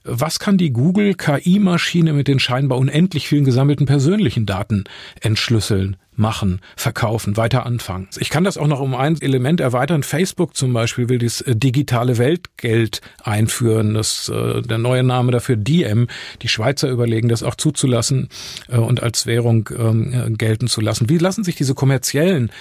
Was 0.06 0.40
kann 0.40 0.58
die 0.58 0.72
Google 0.72 1.14
KI-Maschine 1.14 2.12
mit 2.14 2.28
den 2.28 2.40
scheinbar 2.40 2.78
unendlich 2.78 3.28
vielen 3.28 3.46
gesammelten 3.46 3.86
persönlichen 3.86 4.46
Daten 4.46 4.84
entschlüsseln? 5.22 5.98
machen, 6.16 6.62
verkaufen, 6.76 7.38
weiter 7.38 7.66
anfangen. 7.66 8.08
Ich 8.20 8.30
kann 8.30 8.44
das 8.44 8.60
auch 8.60 8.68
noch 8.68 8.80
um 8.80 8.94
ein 8.94 9.20
Element 9.20 9.60
erweitern. 9.60 10.04
Facebook 10.04 10.56
zum 10.56 10.72
Beispiel 10.72 11.10
will 11.10 11.18
das 11.18 11.42
äh, 11.42 11.56
digitale 11.56 12.20
Weltgeld 12.20 13.02
einführen. 13.24 13.96
Das, 13.96 14.30
äh, 14.30 14.62
der 14.62 14.78
neue 14.78 15.02
Name 15.02 15.32
dafür 15.32 15.56
Diem. 15.56 16.08
Die 16.44 16.50
Schweizer 16.50 16.88
überlegen, 16.88 17.30
das 17.30 17.42
auch 17.42 17.56
zuzulassen 17.56 18.30
äh, 18.68 18.78
und 18.78 19.02
als 19.02 19.26
Währung 19.26 19.68
ähm, 19.76 20.38
gelten 20.38 20.68
zu 20.68 20.82
lassen. 20.82 21.10
Wie 21.10 21.18
lassen 21.18 21.44
sich 21.44 21.56
diese 21.56 21.74
kommerziellen, 21.74 22.52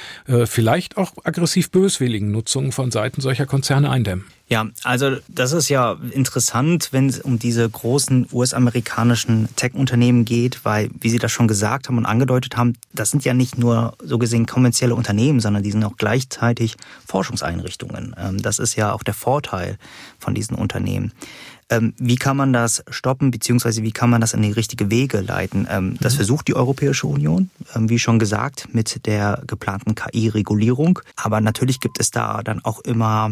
vielleicht 0.44 0.96
auch 0.96 1.12
aggressiv 1.24 1.70
böswilligen 1.70 2.30
Nutzungen 2.30 2.72
von 2.72 2.90
Seiten 2.90 3.20
solcher 3.20 3.44
Konzerne 3.44 3.90
eindämmen? 3.90 4.24
Ja, 4.53 4.67
also 4.85 5.17
das 5.29 5.53
ist 5.53 5.71
ja 5.71 5.97
interessant, 6.11 6.88
wenn 6.91 7.09
es 7.09 7.21
um 7.21 7.38
diese 7.38 7.67
großen 7.67 8.27
US-amerikanischen 8.33 9.49
Tech-Unternehmen 9.57 10.27
geht, 10.27 10.62
weil, 10.67 10.91
wie 11.01 11.09
Sie 11.09 11.19
das 11.19 11.33
schon 11.33 11.49
gesagt 11.49 11.88
haben 11.88 11.97
und 11.97 12.05
angedeutet 12.05 12.59
haben, 12.59 12.75
das 12.93 13.11
sind 13.11 13.25
ja 13.25 13.33
nicht 13.33 13.57
nur 13.57 13.97
so 14.05 14.19
gesehen 14.19 14.45
kommerzielle 14.45 14.95
Unternehmen, 14.95 15.41
sondern 15.41 15.62
die 15.62 15.71
sind 15.71 15.83
auch 15.85 15.97
gleichzeitig 15.97 16.77
Forschungseinrichtungen. 17.07 18.15
Ähm, 18.19 18.43
das 18.43 18.59
ist 18.59 18.77
ja 18.77 18.93
auch 18.93 19.03
der 19.03 19.15
Vorteil 19.15 19.79
von 20.19 20.35
diesen 20.35 20.55
Unternehmen. 20.55 21.12
Ähm, 21.71 21.95
wie 21.97 22.17
kann 22.17 22.37
man 22.37 22.53
das 22.53 22.85
stoppen, 22.91 23.31
beziehungsweise 23.31 23.83
wie 23.83 23.93
kann 23.93 24.11
man 24.11 24.21
das 24.21 24.35
in 24.35 24.43
die 24.43 24.53
richtige 24.53 24.91
Wege 24.91 25.23
leiten? 25.23 25.67
Ähm, 25.71 25.97
das 25.99 26.12
mhm. 26.12 26.17
versucht 26.19 26.49
die 26.49 26.57
Europäische 26.57 27.07
Union, 27.07 27.49
wie 27.75 27.99
schon 27.99 28.19
gesagt, 28.19 28.69
mit 28.75 29.07
der 29.07 29.43
geplanten 29.47 29.95
KI-Regulierung. 29.95 30.99
Aber 31.17 31.41
natürlich 31.41 31.81
gibt 31.81 31.99
es 31.99 32.11
da 32.11 32.43
dann 32.43 32.62
auch 32.62 32.81
immer 32.81 33.31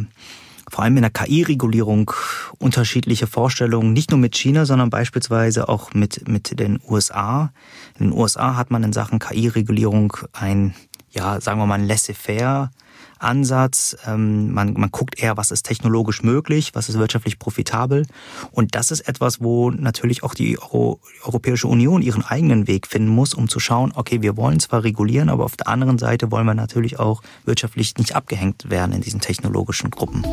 vor 0.71 0.85
allem 0.85 0.97
in 0.97 1.03
der 1.03 1.11
KI-Regulierung 1.11 2.13
unterschiedliche 2.59 3.27
Vorstellungen, 3.27 3.93
nicht 3.93 4.11
nur 4.11 4.21
mit 4.21 4.37
China, 4.37 4.65
sondern 4.65 4.89
beispielsweise 4.91 5.69
auch 5.69 5.93
mit, 5.93 6.29
mit 6.29 6.59
den 6.59 6.81
USA. 6.89 7.53
In 7.99 8.07
den 8.07 8.19
USA 8.19 8.57
hat 8.57 8.71
man 8.71 8.85
in 8.85 8.93
Sachen 8.93 9.19
KI-Regulierung 9.19 10.17
ein, 10.33 10.75
ja, 11.11 11.41
sagen 11.41 11.59
wir 11.59 11.67
mal, 11.67 11.75
ein 11.75 11.87
laissez-faire 11.87 12.71
Ansatz. 13.23 13.97
Ähm, 14.07 14.53
man, 14.53 14.75
man 14.75 14.91
guckt 14.91 15.23
eher, 15.23 15.37
was 15.37 15.51
ist 15.51 15.65
technologisch 15.65 16.23
möglich, 16.23 16.71
was 16.75 16.89
ist 16.89 16.99
wirtschaftlich 16.99 17.39
profitabel. 17.39 18.07
Und 18.51 18.75
das 18.75 18.91
ist 18.91 19.03
etwas, 19.03 19.41
wo 19.41 19.71
natürlich 19.71 20.23
auch 20.23 20.35
die 20.35 20.59
Euro, 20.59 21.01
Europäische 21.25 21.69
Union 21.69 22.03
ihren 22.03 22.25
eigenen 22.25 22.67
Weg 22.67 22.87
finden 22.87 23.09
muss, 23.09 23.35
um 23.35 23.49
zu 23.49 23.61
schauen, 23.61 23.93
okay, 23.95 24.23
wir 24.23 24.37
wollen 24.37 24.61
zwar 24.61 24.85
regulieren, 24.85 25.29
aber 25.29 25.45
auf 25.45 25.57
der 25.57 25.69
anderen 25.69 25.99
Seite 25.99 26.31
wollen 26.31 26.47
wir 26.47 26.55
natürlich 26.55 26.99
auch 26.99 27.23
wirtschaftlich 27.45 27.97
nicht 27.97 28.15
abgehängt 28.17 28.71
werden 28.71 28.93
in 28.93 29.01
diesen 29.01 29.21
technologischen 29.21 29.91
Gruppen. 29.91 30.25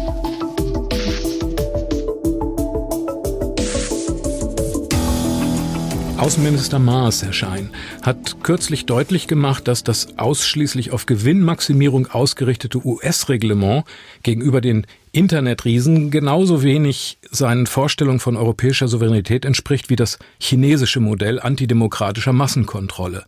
Außenminister 6.18 6.80
Maas, 6.80 7.22
Herr 7.22 7.32
Schein, 7.32 7.70
hat 8.02 8.38
kürzlich 8.42 8.88
deutlich 8.88 9.28
gemacht, 9.28 9.68
dass 9.68 9.84
das 9.84 10.18
ausschließlich 10.18 10.92
auf 10.92 11.06
Gewinnmaximierung 11.06 12.08
ausgerichtete 12.08 12.84
US-Reglement 12.84 13.86
gegenüber 14.24 14.60
den 14.60 14.88
Internetriesen 15.12 16.12
genauso 16.12 16.64
wenig 16.64 17.18
seinen 17.32 17.68
Vorstellungen 17.68 18.20
von 18.20 18.38
europäischer 18.38 18.88
Souveränität 18.88 19.46
entspricht 19.46 19.90
wie 19.90 19.96
das 19.96 20.20
chinesische 20.40 21.00
Modell 21.00 21.40
antidemokratischer 21.40 22.34
Massenkontrolle. 22.34 23.26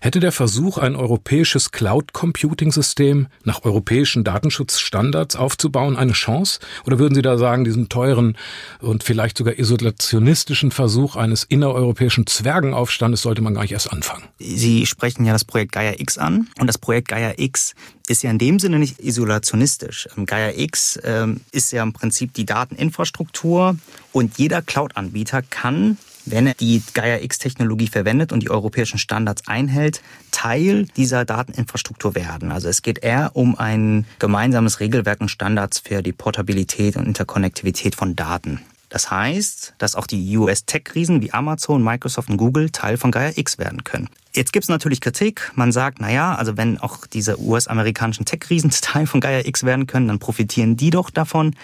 Hätte 0.00 0.20
der 0.20 0.32
Versuch, 0.32 0.78
ein 0.78 0.96
europäisches 0.96 1.72
Cloud-Computing-System 1.72 3.28
nach 3.44 3.64
europäischen 3.64 4.24
Datenschutzstandards 4.24 5.36
aufzubauen, 5.36 5.96
eine 5.96 6.12
Chance? 6.12 6.60
Oder 6.86 6.98
würden 6.98 7.14
Sie 7.14 7.22
da 7.22 7.38
sagen, 7.38 7.64
diesen 7.64 7.88
teuren 7.88 8.36
und 8.80 9.04
vielleicht 9.04 9.38
sogar 9.38 9.58
isolationistischen 9.58 10.70
Versuch 10.70 11.16
eines 11.16 11.44
innereuropäischen 11.44 12.26
Zwergenaufstandes 12.26 13.22
sollte 13.22 13.42
man 13.42 13.54
gar 13.54 13.62
nicht 13.62 13.72
erst 13.72 13.92
anfangen? 13.92 14.24
Sie 14.38 14.86
sprechen 14.86 15.24
ja 15.24 15.32
das 15.32 15.44
Projekt 15.44 15.72
Gaia 15.72 15.94
X 15.98 16.18
an. 16.18 16.48
Und 16.58 16.66
das 16.66 16.78
Projekt 16.78 17.08
Gaia 17.08 17.34
X 17.36 17.74
ist 18.10 18.22
ja 18.22 18.30
in 18.30 18.38
dem 18.38 18.58
Sinne 18.58 18.78
nicht 18.78 19.00
isolationistisch. 19.00 20.08
Gaia 20.26 20.52
X 20.56 20.98
ähm, 21.04 21.40
ist 21.52 21.72
ja 21.72 21.82
im 21.82 21.92
Prinzip 21.92 22.34
die 22.34 22.44
Dateninfrastruktur 22.44 23.76
und 24.12 24.36
jeder 24.36 24.62
Cloud-Anbieter 24.62 25.42
kann 25.42 25.96
wenn 26.26 26.46
er 26.46 26.54
die 26.54 26.82
Gaia-X-Technologie 26.94 27.88
verwendet 27.88 28.30
und 28.32 28.40
die 28.40 28.50
europäischen 28.50 28.98
Standards 28.98 29.48
einhält, 29.48 30.02
Teil 30.30 30.86
dieser 30.96 31.24
Dateninfrastruktur 31.24 32.14
werden. 32.14 32.52
Also 32.52 32.68
es 32.68 32.82
geht 32.82 32.98
eher 32.98 33.30
um 33.34 33.58
ein 33.58 34.06
gemeinsames 34.18 34.80
Regelwerk 34.80 35.20
und 35.20 35.30
Standards 35.30 35.80
für 35.80 36.02
die 36.02 36.12
Portabilität 36.12 36.96
und 36.96 37.06
Interkonnektivität 37.06 37.94
von 37.94 38.16
Daten. 38.16 38.60
Das 38.90 39.10
heißt, 39.10 39.74
dass 39.78 39.94
auch 39.94 40.06
die 40.06 40.36
US-Tech-Riesen 40.36 41.22
wie 41.22 41.32
Amazon, 41.32 41.82
Microsoft 41.82 42.28
und 42.28 42.36
Google 42.36 42.70
Teil 42.70 42.96
von 42.96 43.10
Gaia 43.10 43.32
X 43.36 43.58
werden 43.58 43.84
können. 43.84 44.08
Jetzt 44.32 44.52
gibt 44.52 44.64
es 44.64 44.68
natürlich 44.68 45.00
Kritik. 45.00 45.50
Man 45.56 45.72
sagt, 45.72 46.00
naja, 46.00 46.34
also 46.36 46.56
wenn 46.56 46.78
auch 46.78 47.06
diese 47.06 47.40
US-amerikanischen 47.40 48.24
Tech-Riesen 48.24 48.70
Teil 48.80 49.06
von 49.06 49.20
Gaia 49.20 49.44
X 49.44 49.64
werden 49.64 49.86
können, 49.86 50.08
dann 50.08 50.18
profitieren 50.18 50.76
die 50.76 50.90
doch 50.90 51.10
davon. 51.10 51.56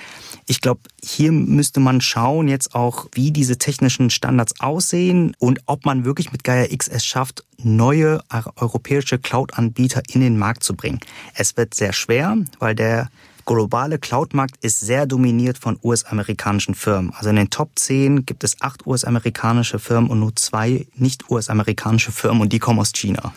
Ich 0.46 0.60
glaube, 0.60 0.80
hier 1.02 1.32
müsste 1.32 1.80
man 1.80 2.00
schauen 2.00 2.48
jetzt 2.48 2.74
auch, 2.74 3.06
wie 3.12 3.30
diese 3.30 3.58
technischen 3.58 4.10
Standards 4.10 4.60
aussehen 4.60 5.34
und 5.38 5.60
ob 5.66 5.84
man 5.84 6.04
wirklich 6.04 6.32
mit 6.32 6.44
Gaia 6.44 6.66
X 6.70 6.88
es 6.88 7.04
schafft, 7.04 7.44
neue 7.62 8.20
europäische 8.56 9.18
Cloud-Anbieter 9.18 10.02
in 10.12 10.20
den 10.20 10.38
Markt 10.38 10.64
zu 10.64 10.74
bringen. 10.74 11.00
Es 11.34 11.56
wird 11.56 11.74
sehr 11.74 11.92
schwer, 11.92 12.36
weil 12.58 12.74
der 12.74 13.08
globale 13.46 13.98
Cloud-Markt 13.98 14.56
ist 14.62 14.80
sehr 14.80 15.06
dominiert 15.06 15.56
von 15.56 15.78
US-amerikanischen 15.82 16.74
Firmen. 16.74 17.12
Also 17.16 17.30
in 17.30 17.36
den 17.36 17.48
Top 17.48 17.70
10 17.76 18.26
gibt 18.26 18.44
es 18.44 18.60
acht 18.60 18.86
US-amerikanische 18.86 19.78
Firmen 19.78 20.10
und 20.10 20.20
nur 20.20 20.36
zwei 20.36 20.86
nicht 20.96 21.30
US-amerikanische 21.30 22.12
Firmen 22.12 22.42
und 22.42 22.52
die 22.52 22.58
kommen 22.58 22.80
aus 22.80 22.92
China. 22.92 23.32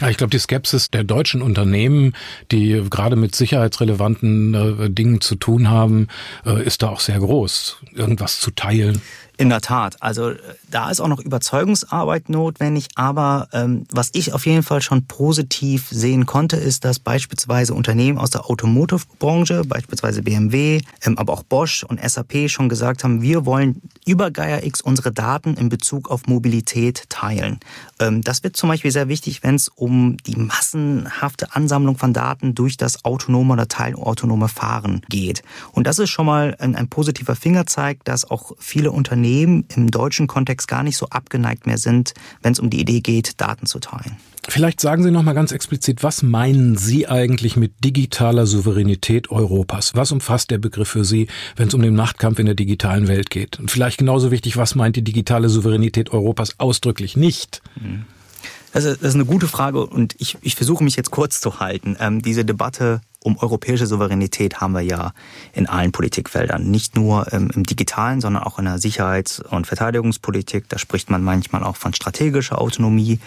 Ja, 0.00 0.08
ich 0.08 0.16
glaube, 0.16 0.30
die 0.30 0.38
Skepsis 0.38 0.90
der 0.90 1.04
deutschen 1.04 1.42
Unternehmen, 1.42 2.14
die 2.50 2.82
gerade 2.90 3.14
mit 3.14 3.36
sicherheitsrelevanten 3.36 4.54
äh, 4.54 4.90
Dingen 4.90 5.20
zu 5.20 5.36
tun 5.36 5.70
haben, 5.70 6.08
äh, 6.44 6.64
ist 6.64 6.82
da 6.82 6.88
auch 6.88 7.00
sehr 7.00 7.20
groß, 7.20 7.76
irgendwas 7.94 8.40
zu 8.40 8.50
teilen. 8.50 9.00
In 9.38 9.48
der 9.48 9.62
Tat. 9.62 9.96
Also 10.00 10.30
äh, 10.30 10.36
da 10.70 10.90
ist 10.90 11.00
auch 11.00 11.08
noch 11.08 11.18
Überzeugungsarbeit 11.18 12.28
notwendig. 12.28 12.88
Aber 12.96 13.48
ähm, 13.52 13.86
was 13.90 14.10
ich 14.12 14.34
auf 14.34 14.44
jeden 14.46 14.62
Fall 14.62 14.82
schon 14.82 15.06
positiv 15.06 15.88
sehen 15.90 16.26
konnte, 16.26 16.56
ist, 16.56 16.84
dass 16.84 16.98
beispielsweise 16.98 17.72
Unternehmen 17.72 18.18
aus 18.18 18.30
der 18.30 18.48
Automotive-Branche, 18.50 19.62
beispielsweise 19.66 20.22
BMW, 20.22 20.80
ähm, 21.02 21.16
aber 21.16 21.32
auch 21.32 21.42
Bosch 21.44 21.82
und 21.82 22.00
SAP 22.02 22.50
schon 22.50 22.68
gesagt 22.68 23.04
haben, 23.04 23.22
wir 23.22 23.46
wollen 23.46 23.80
über 24.06 24.30
Gaia 24.30 24.62
X 24.64 24.82
unsere 24.82 25.12
Daten 25.12 25.54
in 25.54 25.70
Bezug 25.70 26.10
auf 26.10 26.26
Mobilität 26.26 27.04
teilen. 27.08 27.58
Ähm, 28.00 28.20
das 28.20 28.42
wird 28.42 28.56
zum 28.56 28.68
Beispiel 28.68 28.90
sehr 28.90 29.08
wichtig, 29.08 29.42
wenn 29.42 29.54
es 29.54 29.68
um 29.68 30.18
die 30.26 30.36
massenhafte 30.36 31.54
Ansammlung 31.56 31.96
von 31.96 32.12
Daten 32.12 32.54
durch 32.54 32.76
das 32.76 33.04
autonome 33.04 33.54
oder 33.54 33.66
teilautonome 33.66 34.48
Fahren 34.48 35.02
geht. 35.08 35.42
Und 35.72 35.86
das 35.86 35.98
ist 35.98 36.10
schon 36.10 36.26
mal 36.26 36.54
ein, 36.58 36.76
ein 36.76 36.88
positiver 36.88 37.34
Fingerzeig, 37.34 38.04
dass 38.04 38.30
auch 38.30 38.52
viele 38.58 38.92
Unternehmen 38.92 39.21
Unternehmen 39.22 39.64
im 39.76 39.90
deutschen 39.90 40.26
Kontext 40.26 40.66
gar 40.66 40.82
nicht 40.82 40.96
so 40.96 41.06
abgeneigt 41.06 41.66
mehr 41.66 41.78
sind, 41.78 42.12
wenn 42.42 42.52
es 42.52 42.58
um 42.58 42.70
die 42.70 42.80
Idee 42.80 43.00
geht, 43.00 43.40
Daten 43.40 43.66
zu 43.66 43.78
teilen. 43.78 44.16
Vielleicht 44.48 44.80
sagen 44.80 45.04
Sie 45.04 45.12
noch 45.12 45.22
mal 45.22 45.34
ganz 45.34 45.52
explizit, 45.52 46.02
was 46.02 46.24
meinen 46.24 46.76
Sie 46.76 47.06
eigentlich 47.06 47.56
mit 47.56 47.84
digitaler 47.84 48.46
Souveränität 48.46 49.30
Europas? 49.30 49.92
Was 49.94 50.10
umfasst 50.10 50.50
der 50.50 50.58
Begriff 50.58 50.88
für 50.88 51.04
Sie, 51.04 51.28
wenn 51.54 51.68
es 51.68 51.74
um 51.74 51.82
den 51.82 51.94
Machtkampf 51.94 52.40
in 52.40 52.46
der 52.46 52.56
digitalen 52.56 53.06
Welt 53.06 53.30
geht? 53.30 53.60
Und 53.60 53.70
vielleicht 53.70 53.98
genauso 53.98 54.32
wichtig, 54.32 54.56
was 54.56 54.74
meint 54.74 54.96
die 54.96 55.04
digitale 55.04 55.48
Souveränität 55.48 56.12
Europas 56.12 56.58
ausdrücklich 56.58 57.16
nicht? 57.16 57.62
Also, 58.72 58.88
das 58.88 59.00
ist 59.00 59.14
eine 59.14 59.26
gute 59.26 59.46
Frage 59.46 59.86
und 59.86 60.16
ich, 60.18 60.36
ich 60.42 60.56
versuche 60.56 60.82
mich 60.82 60.96
jetzt 60.96 61.12
kurz 61.12 61.40
zu 61.40 61.60
halten. 61.60 61.96
Ähm, 62.00 62.20
diese 62.22 62.44
Debatte 62.44 63.00
um 63.22 63.38
europäische 63.38 63.86
Souveränität 63.86 64.60
haben 64.60 64.72
wir 64.72 64.80
ja 64.80 65.12
in 65.52 65.68
allen 65.68 65.92
Politikfeldern. 65.92 66.70
Nicht 66.70 66.96
nur 66.96 67.32
ähm, 67.32 67.50
im 67.54 67.62
digitalen, 67.64 68.20
sondern 68.20 68.42
auch 68.42 68.58
in 68.58 68.64
der 68.64 68.78
Sicherheits- 68.78 69.40
und 69.40 69.66
Verteidigungspolitik. 69.66 70.68
Da 70.68 70.78
spricht 70.78 71.10
man 71.10 71.22
manchmal 71.22 71.62
auch 71.62 71.76
von 71.76 71.94
strategischer 71.94 72.60
Autonomie. 72.60 73.20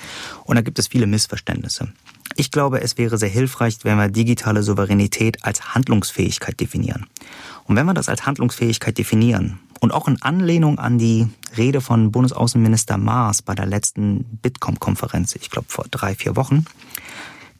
Und 0.43 0.55
da 0.55 0.61
gibt 0.61 0.79
es 0.79 0.87
viele 0.87 1.07
Missverständnisse. 1.07 1.89
Ich 2.35 2.51
glaube, 2.51 2.81
es 2.81 2.97
wäre 2.97 3.17
sehr 3.17 3.29
hilfreich, 3.29 3.77
wenn 3.83 3.97
wir 3.97 4.09
digitale 4.09 4.63
Souveränität 4.63 5.45
als 5.45 5.73
Handlungsfähigkeit 5.73 6.59
definieren. 6.59 7.05
Und 7.63 7.75
wenn 7.75 7.85
wir 7.85 7.93
das 7.93 8.09
als 8.09 8.25
Handlungsfähigkeit 8.25 8.97
definieren 8.97 9.59
und 9.79 9.93
auch 9.93 10.07
in 10.07 10.21
Anlehnung 10.21 10.77
an 10.77 10.97
die 10.97 11.27
Rede 11.57 11.79
von 11.79 12.11
Bundesaußenminister 12.11 12.97
Maas 12.97 13.41
bei 13.41 13.55
der 13.55 13.65
letzten 13.65 14.25
Bitkom-Konferenz, 14.41 15.35
ich 15.35 15.49
glaube 15.49 15.67
vor 15.69 15.85
drei, 15.89 16.15
vier 16.15 16.35
Wochen, 16.35 16.65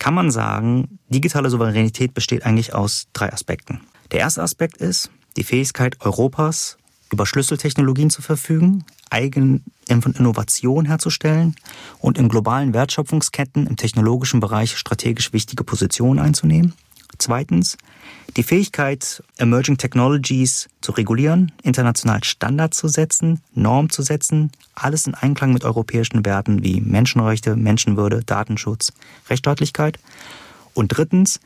kann 0.06 0.14
man 0.14 0.30
sagen, 0.30 1.00
digitale 1.10 1.50
Souveränität 1.50 2.14
besteht 2.14 2.46
eigentlich 2.46 2.76
aus 2.76 3.08
drei 3.14 3.34
Aspekten. 3.34 3.82
Der 4.12 4.20
erste 4.20 4.44
Aspekt 4.44 4.78
ist 4.78 5.10
die 5.36 5.44
Fähigkeit 5.44 6.00
Europas, 6.06 6.78
über 7.12 7.26
Schlüsseltechnologien 7.26 8.12
zu 8.12 8.22
verfügen, 8.22 8.86
eigene 9.10 9.62
Innovation 9.88 10.86
herzustellen 10.86 11.56
und 11.98 12.20
in 12.20 12.30
globalen 12.30 12.76
Wertschöpfungsketten 12.76 13.66
im 13.66 13.78
technologischen 13.78 14.42
Bereich 14.42 14.78
strategisch 14.78 15.34
wichtige 15.34 15.64
Positionen 15.64 16.20
einzunehmen. 16.20 16.76
Zweitens, 17.18 17.78
die 18.38 18.44
Fähigkeit, 18.44 19.24
Emerging 19.38 19.78
Technologies 19.78 20.68
zu 20.82 20.92
regulieren, 20.92 21.52
international 21.64 22.24
Standards 22.24 22.78
zu 22.78 22.88
setzen, 22.88 23.42
Normen 23.54 23.90
zu 23.90 24.02
setzen, 24.02 24.52
alles 24.74 25.08
in 25.08 25.16
Einklang 25.16 25.54
mit 25.54 25.64
europäischen 25.64 26.26
Werten 26.26 26.64
wie 26.64 26.82
Menschenrechte, 26.82 27.56
Menschenwürde, 27.56 28.24
Datenschutz, 28.26 28.92
Rechtsstaatlichkeit. 29.30 30.00
Und 30.74 30.90
drittens, 30.90 31.40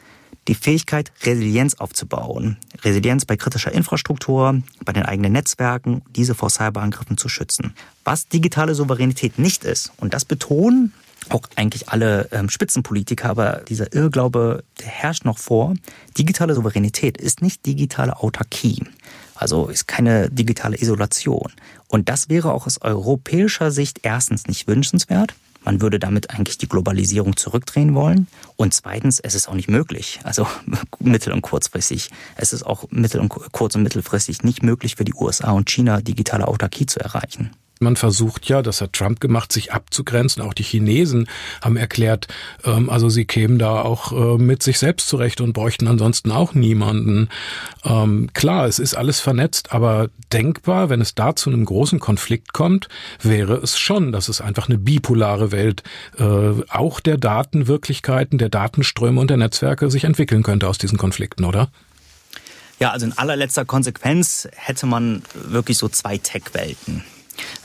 die 0.47 0.55
Fähigkeit, 0.55 1.11
Resilienz 1.23 1.75
aufzubauen. 1.75 2.57
Resilienz 2.83 3.25
bei 3.25 3.37
kritischer 3.37 3.71
Infrastruktur, 3.71 4.61
bei 4.83 4.93
den 4.93 5.05
eigenen 5.05 5.33
Netzwerken, 5.33 6.01
diese 6.15 6.33
vor 6.33 6.49
Cyberangriffen 6.49 7.17
zu 7.17 7.29
schützen. 7.29 7.75
Was 8.03 8.27
digitale 8.27 8.73
Souveränität 8.73 9.37
nicht 9.37 9.63
ist, 9.63 9.91
und 9.97 10.13
das 10.13 10.25
betonen 10.25 10.93
auch 11.29 11.41
eigentlich 11.55 11.89
alle 11.89 12.29
ähm, 12.31 12.49
Spitzenpolitiker, 12.49 13.29
aber 13.29 13.61
dieser 13.67 13.93
Irrglaube, 13.93 14.63
der 14.79 14.87
herrscht 14.87 15.25
noch 15.25 15.37
vor. 15.37 15.73
Digitale 16.17 16.55
Souveränität 16.55 17.17
ist 17.17 17.41
nicht 17.41 17.65
digitale 17.65 18.17
Autarkie. 18.17 18.83
Also 19.35 19.67
ist 19.67 19.87
keine 19.87 20.29
digitale 20.29 20.77
Isolation. 20.79 21.51
Und 21.87 22.09
das 22.09 22.29
wäre 22.29 22.53
auch 22.53 22.65
aus 22.65 22.81
europäischer 22.81 23.71
Sicht 23.71 23.99
erstens 24.03 24.47
nicht 24.47 24.67
wünschenswert. 24.67 25.33
Man 25.63 25.81
würde 25.81 25.99
damit 25.99 26.29
eigentlich 26.31 26.57
die 26.57 26.69
Globalisierung 26.69 27.35
zurückdrehen 27.35 27.93
wollen. 27.93 28.27
Und 28.55 28.73
zweitens, 28.73 29.19
es 29.19 29.35
ist 29.35 29.47
auch 29.49 29.53
nicht 29.53 29.69
möglich. 29.69 30.19
Also 30.23 30.47
mittel- 30.99 31.33
und 31.33 31.41
kurzfristig. 31.41 32.09
Es 32.35 32.53
ist 32.53 32.63
auch 32.63 32.85
mittel- 32.91 33.21
und 33.21 33.29
kurz- 33.29 33.75
und 33.75 33.83
mittelfristig 33.83 34.43
nicht 34.43 34.63
möglich 34.63 34.95
für 34.95 35.05
die 35.05 35.13
USA 35.13 35.51
und 35.51 35.69
China 35.69 36.01
digitale 36.01 36.47
Autarkie 36.47 36.85
zu 36.85 36.99
erreichen. 36.99 37.51
Man 37.81 37.95
versucht 37.95 38.49
ja, 38.49 38.61
das 38.61 38.81
hat 38.81 38.91
Trump 38.91 39.21
gemacht, 39.21 39.53
sich 39.53 39.71
abzugrenzen. 39.71 40.43
Auch 40.43 40.53
die 40.53 40.63
Chinesen 40.63 41.29
haben 41.61 41.77
erklärt, 41.77 42.27
ähm, 42.65 42.89
also 42.89 43.07
sie 43.07 43.23
kämen 43.23 43.57
da 43.57 43.81
auch 43.81 44.11
äh, 44.11 44.37
mit 44.37 44.61
sich 44.61 44.79
selbst 44.79 45.07
zurecht 45.07 45.39
und 45.39 45.53
bräuchten 45.53 45.87
ansonsten 45.87 46.33
auch 46.33 46.53
niemanden. 46.53 47.29
Ähm, 47.85 48.31
klar, 48.33 48.67
es 48.67 48.79
ist 48.79 48.95
alles 48.95 49.21
vernetzt, 49.21 49.71
aber 49.71 50.09
denkbar, 50.33 50.89
wenn 50.89 50.99
es 50.99 51.15
da 51.15 51.37
zu 51.37 51.49
einem 51.49 51.63
großen 51.63 52.01
Konflikt 52.01 52.51
kommt, 52.51 52.89
wäre 53.21 53.55
es 53.55 53.79
schon, 53.79 54.11
dass 54.11 54.27
es 54.27 54.41
einfach 54.41 54.67
eine 54.67 54.77
bipolare 54.77 55.53
Welt 55.53 55.83
äh, 56.17 56.51
auch 56.67 56.99
der 56.99 57.17
Datenwirklichkeiten, 57.17 58.37
der 58.37 58.49
Datenströme 58.49 59.21
und 59.21 59.29
der 59.29 59.37
Netzwerke 59.37 59.89
sich 59.89 60.03
entwickeln 60.03 60.43
könnte 60.43 60.67
aus 60.67 60.79
diesen 60.79 60.97
Konflikten, 60.97 61.45
oder? 61.45 61.69
Ja, 62.77 62.91
also 62.91 63.05
in 63.05 63.17
allerletzter 63.17 63.63
Konsequenz 63.63 64.49
hätte 64.53 64.85
man 64.85 65.23
wirklich 65.33 65.77
so 65.77 65.87
zwei 65.87 66.17
Tech-Welten 66.17 67.05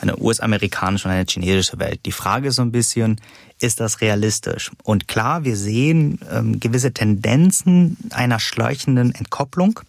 eine 0.00 0.18
US-amerikanische 0.18 1.08
und 1.08 1.14
eine 1.14 1.26
chinesische 1.28 1.78
Welt. 1.78 2.00
Die 2.06 2.12
Frage 2.12 2.48
ist 2.48 2.56
so 2.56 2.62
ein 2.62 2.72
bisschen, 2.72 3.20
ist 3.60 3.80
das 3.80 4.00
realistisch? 4.00 4.70
Und 4.82 5.08
klar, 5.08 5.44
wir 5.44 5.56
sehen 5.56 6.18
ähm, 6.30 6.60
gewisse 6.60 6.92
Tendenzen 6.92 7.96
einer 8.10 8.40
schleichenden 8.40 9.14
Entkopplung, 9.14 9.80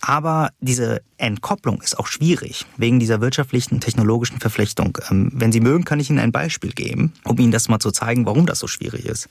aber 0.00 0.50
diese 0.60 1.02
Entkopplung 1.18 1.82
ist 1.82 1.98
auch 1.98 2.06
schwierig 2.06 2.66
wegen 2.76 2.98
dieser 3.00 3.20
wirtschaftlichen, 3.20 3.80
technologischen 3.80 4.40
Verflechtung. 4.40 4.98
Ähm, 5.10 5.30
wenn 5.34 5.52
Sie 5.52 5.60
mögen, 5.60 5.84
kann 5.84 6.00
ich 6.00 6.10
Ihnen 6.10 6.18
ein 6.18 6.32
Beispiel 6.32 6.72
geben, 6.72 7.12
um 7.24 7.38
Ihnen 7.38 7.52
das 7.52 7.68
mal 7.68 7.80
zu 7.80 7.90
zeigen, 7.90 8.26
warum 8.26 8.46
das 8.46 8.58
so 8.58 8.66
schwierig 8.66 9.04
ist. 9.04 9.28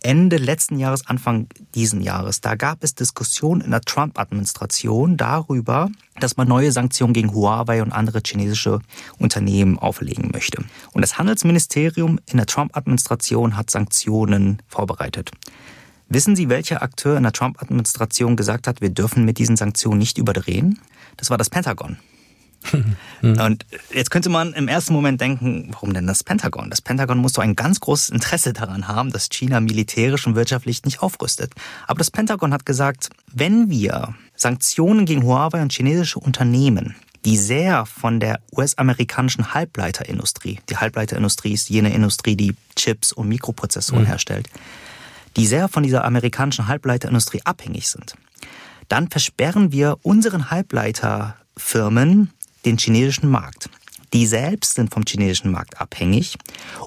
Ende 0.00 0.36
letzten 0.36 0.78
Jahres, 0.78 1.06
Anfang 1.06 1.48
diesen 1.74 2.00
Jahres, 2.00 2.40
da 2.40 2.54
gab 2.54 2.84
es 2.84 2.94
Diskussionen 2.94 3.60
in 3.60 3.72
der 3.72 3.80
Trump-Administration 3.80 5.16
darüber, 5.16 5.90
dass 6.20 6.36
man 6.36 6.46
neue 6.46 6.70
Sanktionen 6.70 7.12
gegen 7.12 7.34
Huawei 7.34 7.82
und 7.82 7.92
andere 7.92 8.20
chinesische 8.24 8.80
Unternehmen 9.18 9.78
auferlegen 9.78 10.30
möchte. 10.32 10.64
Und 10.92 11.02
das 11.02 11.18
Handelsministerium 11.18 12.20
in 12.26 12.36
der 12.36 12.46
Trump-Administration 12.46 13.56
hat 13.56 13.70
Sanktionen 13.70 14.62
vorbereitet. 14.68 15.32
Wissen 16.08 16.36
Sie, 16.36 16.48
welcher 16.48 16.82
Akteur 16.82 17.16
in 17.16 17.24
der 17.24 17.32
Trump-Administration 17.32 18.36
gesagt 18.36 18.66
hat, 18.66 18.80
wir 18.80 18.90
dürfen 18.90 19.24
mit 19.24 19.38
diesen 19.38 19.56
Sanktionen 19.56 19.98
nicht 19.98 20.16
überdrehen? 20.16 20.78
Das 21.16 21.28
war 21.28 21.36
das 21.36 21.50
Pentagon. 21.50 21.98
Und 23.22 23.66
jetzt 23.92 24.10
könnte 24.10 24.28
man 24.28 24.52
im 24.52 24.68
ersten 24.68 24.92
Moment 24.92 25.20
denken, 25.20 25.68
warum 25.72 25.92
denn 25.92 26.06
das 26.06 26.22
Pentagon? 26.22 26.70
Das 26.70 26.80
Pentagon 26.80 27.18
muss 27.18 27.32
doch 27.32 27.42
ein 27.42 27.56
ganz 27.56 27.80
großes 27.80 28.10
Interesse 28.10 28.52
daran 28.52 28.88
haben, 28.88 29.10
dass 29.10 29.28
China 29.28 29.60
militärisch 29.60 30.26
und 30.26 30.36
wirtschaftlich 30.36 30.84
nicht 30.84 31.02
aufrüstet. 31.02 31.52
Aber 31.86 31.98
das 31.98 32.10
Pentagon 32.10 32.52
hat 32.52 32.64
gesagt, 32.64 33.10
wenn 33.32 33.70
wir 33.70 34.14
Sanktionen 34.36 35.04
gegen 35.06 35.24
Huawei 35.24 35.62
und 35.62 35.72
chinesische 35.72 36.20
Unternehmen 36.20 36.94
die 37.24 37.36
sehr 37.36 37.84
von 37.84 38.20
der 38.20 38.40
US-amerikanischen 38.52 39.52
Halbleiterindustrie, 39.52 40.60
die 40.68 40.76
Halbleiterindustrie 40.76 41.52
ist 41.52 41.68
jene 41.68 41.92
Industrie, 41.92 42.36
die 42.36 42.54
Chips 42.76 43.12
und 43.12 43.28
Mikroprozessoren 43.28 44.04
mhm. 44.04 44.08
herstellt, 44.08 44.48
die 45.36 45.46
sehr 45.46 45.68
von 45.68 45.82
dieser 45.82 46.04
amerikanischen 46.04 46.68
Halbleiterindustrie 46.68 47.42
abhängig 47.44 47.88
sind, 47.88 48.14
dann 48.88 49.10
versperren 49.10 49.72
wir 49.72 49.98
unseren 50.02 50.50
Halbleiterfirmen 50.50 52.30
den 52.64 52.78
chinesischen 52.78 53.30
Markt. 53.30 53.68
Die 54.12 54.26
selbst 54.26 54.74
sind 54.74 54.92
vom 54.92 55.04
chinesischen 55.06 55.50
Markt 55.50 55.80
abhängig. 55.80 56.36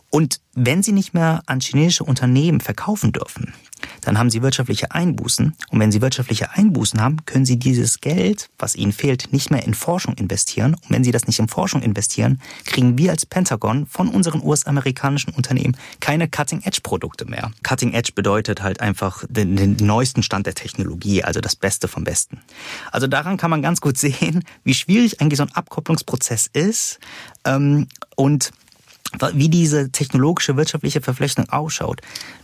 Und 0.09 0.39
wenn 0.53 0.81
sie 0.81 0.91
nicht 0.91 1.13
mehr 1.13 1.43
an 1.45 1.59
chinesische 1.59 2.03
Unternehmen 2.03 2.61
verkaufen 2.61 3.11
dürfen, 3.11 3.53
dann 4.01 4.17
haben 4.17 4.29
sie 4.29 4.41
wirtschaftliche 4.41 4.91
Einbußen. 4.91 5.55
Und 5.69 5.79
wenn 5.79 5.91
sie 5.91 6.01
wirtschaftliche 6.01 6.51
Einbußen 6.51 7.01
haben, 7.01 7.25
können 7.25 7.45
sie 7.45 7.57
dieses 7.57 8.01
Geld, 8.01 8.49
was 8.57 8.75
ihnen 8.75 8.91
fehlt, 8.91 9.31
nicht 9.31 9.51
mehr 9.51 9.63
in 9.63 9.73
Forschung 9.73 10.15
investieren. 10.15 10.75
Und 10.75 10.89
wenn 10.89 11.03
sie 11.03 11.11
das 11.11 11.27
nicht 11.27 11.39
in 11.39 11.47
Forschung 11.47 11.81
investieren, 11.81 12.41
kriegen 12.65 12.97
wir 12.97 13.11
als 13.11 13.25
Pentagon 13.25 13.85
von 13.85 14.07
unseren 14.07 14.43
US-amerikanischen 14.43 15.33
Unternehmen 15.33 15.77
keine 15.99 16.27
Cutting-Edge-Produkte 16.27 17.25
mehr. 17.25 17.51
Cutting-Edge 17.63 18.11
bedeutet 18.15 18.61
halt 18.61 18.81
einfach 18.81 19.23
den, 19.29 19.55
den 19.55 19.75
neuesten 19.75 20.23
Stand 20.23 20.45
der 20.45 20.55
Technologie, 20.55 21.23
also 21.23 21.41
das 21.41 21.55
Beste 21.55 21.87
vom 21.87 22.03
Besten. 22.03 22.41
Also 22.91 23.07
daran 23.07 23.37
kann 23.37 23.49
man 23.49 23.61
ganz 23.61 23.81
gut 23.81 23.97
sehen, 23.97 24.43
wie 24.63 24.73
schwierig 24.73 25.21
eigentlich 25.21 25.37
so 25.37 25.43
ein 25.43 25.51
Abkopplungsprozess 25.53 26.49
ist. 26.53 26.99
Ähm, 27.45 27.87
und 28.15 28.51
wie 29.33 29.49
diese 29.49 29.91
technologische 29.91 30.55
wirtschaftliche 30.55 31.01
Verflechtung 31.01 31.49
ausschaut. 31.49 32.01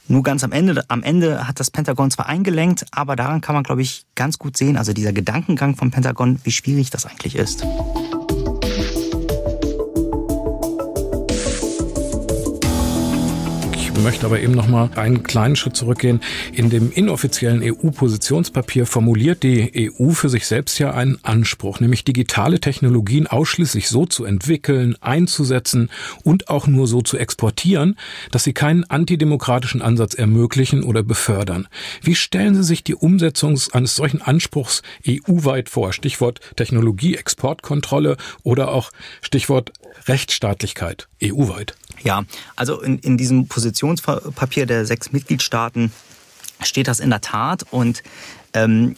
Nur 0.07 0.23
ganz 0.23 0.43
am 0.43 0.51
Ende, 0.51 0.83
am 0.87 1.03
Ende 1.03 1.47
hat 1.47 1.59
das 1.59 1.71
Pentagon 1.71 2.11
zwar 2.11 2.27
eingelenkt, 2.27 2.85
aber 2.91 3.15
daran 3.15 3.41
kann 3.41 3.55
man, 3.55 3.63
glaube 3.63 3.81
ich, 3.81 4.05
ganz 4.15 4.37
gut 4.37 4.57
sehen, 4.57 4.77
also 4.77 4.93
dieser 4.93 5.13
Gedankengang 5.13 5.75
vom 5.75 5.91
Pentagon, 5.91 6.39
wie 6.43 6.51
schwierig 6.51 6.89
das 6.89 7.05
eigentlich 7.05 7.35
ist. 7.35 7.65
Möchte 14.07 14.25
aber 14.25 14.39
eben 14.39 14.53
noch 14.53 14.69
mal 14.69 14.89
einen 14.95 15.23
kleinen 15.23 15.57
Schritt 15.57 15.75
zurückgehen. 15.75 16.21
In 16.53 16.69
dem 16.69 16.93
inoffiziellen 16.93 17.61
EU-Positionspapier 17.61 18.85
formuliert 18.85 19.43
die 19.43 19.91
EU 19.99 20.11
für 20.11 20.29
sich 20.29 20.47
selbst 20.47 20.79
ja 20.79 20.93
einen 20.93 21.19
Anspruch, 21.23 21.81
nämlich 21.81 22.05
digitale 22.05 22.61
Technologien 22.61 23.27
ausschließlich 23.27 23.89
so 23.89 24.05
zu 24.05 24.23
entwickeln, 24.23 24.95
einzusetzen 25.01 25.89
und 26.23 26.47
auch 26.47 26.67
nur 26.67 26.87
so 26.87 27.01
zu 27.01 27.17
exportieren, 27.17 27.97
dass 28.31 28.45
sie 28.45 28.53
keinen 28.53 28.85
antidemokratischen 28.85 29.81
Ansatz 29.81 30.13
ermöglichen 30.13 30.83
oder 30.83 31.03
befördern. 31.03 31.67
Wie 32.01 32.15
stellen 32.15 32.55
Sie 32.55 32.63
sich 32.63 32.85
die 32.85 32.95
Umsetzung 32.95 33.59
eines 33.73 33.97
solchen 33.97 34.21
Anspruchs 34.21 34.83
EU-weit 35.05 35.67
vor? 35.67 35.91
Stichwort 35.91 36.39
Technologie-Exportkontrolle 36.55 38.15
oder 38.43 38.71
auch 38.71 38.93
Stichwort 39.21 39.73
Rechtsstaatlichkeit 40.07 41.09
EU-weit. 41.21 41.75
Ja, 42.03 42.23
also 42.55 42.81
in, 42.81 42.99
in 42.99 43.17
diesem 43.17 43.47
Positionspapier 43.47 44.65
der 44.65 44.85
sechs 44.85 45.11
Mitgliedstaaten 45.11 45.91
steht 46.63 46.87
das 46.87 46.99
in 46.99 47.09
der 47.09 47.21
Tat 47.21 47.63
und 47.71 48.03
ähm, 48.53 48.95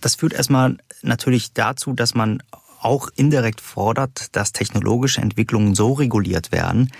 das 0.00 0.14
führt 0.16 0.32
erstmal 0.32 0.76
natürlich 1.02 1.52
dazu, 1.52 1.94
dass 1.94 2.14
man 2.14 2.42
auch 2.80 3.08
indirekt 3.14 3.60
fordert, 3.60 4.34
dass 4.34 4.52
technologische 4.52 5.20
Entwicklungen 5.20 5.74
so 5.74 5.92
reguliert 5.92 6.50
werden, 6.50 6.90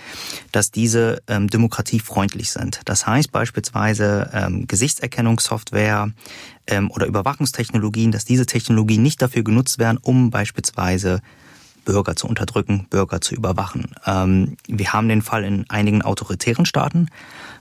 dass 0.52 0.70
diese 0.70 1.22
ähm, 1.26 1.48
demokratiefreundlich 1.48 2.50
sind. 2.50 2.80
Das 2.84 3.06
heißt 3.06 3.32
beispielsweise 3.32 4.30
ähm, 4.34 4.66
Gesichtserkennungssoftware 4.66 6.10
ähm, 6.66 6.90
oder 6.90 7.06
Überwachungstechnologien, 7.06 8.12
dass 8.12 8.26
diese 8.26 8.46
Technologien 8.46 9.02
nicht 9.02 9.22
dafür 9.22 9.42
genutzt 9.42 9.78
werden, 9.78 9.98
um 10.02 10.30
beispielsweise 10.30 11.22
Bürger 11.90 12.14
zu 12.14 12.28
unterdrücken, 12.28 12.86
Bürger 12.88 13.20
zu 13.20 13.34
überwachen. 13.34 13.92
Ähm, 14.06 14.56
wir 14.68 14.92
haben 14.92 15.08
den 15.08 15.22
Fall 15.22 15.42
in 15.42 15.68
einigen 15.68 16.02
autoritären 16.02 16.64
Staaten. 16.64 17.08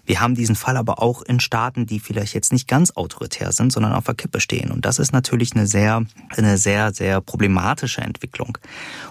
Wir 0.05 0.21
haben 0.21 0.35
diesen 0.35 0.55
Fall 0.55 0.77
aber 0.77 1.01
auch 1.01 1.23
in 1.23 1.39
Staaten, 1.39 1.87
die 1.87 1.99
vielleicht 1.99 2.35
jetzt 2.35 2.53
nicht 2.53 2.67
ganz 2.67 2.91
autoritär 2.91 3.51
sind, 3.51 3.71
sondern 3.71 3.93
auf 3.93 4.03
der 4.03 4.13
Kippe 4.13 4.39
stehen. 4.39 4.69
Und 4.69 4.85
das 4.85 4.99
ist 4.99 5.13
natürlich 5.13 5.55
eine 5.55 5.65
sehr, 5.65 6.03
eine 6.29 6.59
sehr, 6.59 6.93
sehr 6.93 7.21
problematische 7.21 8.01
Entwicklung. 8.01 8.59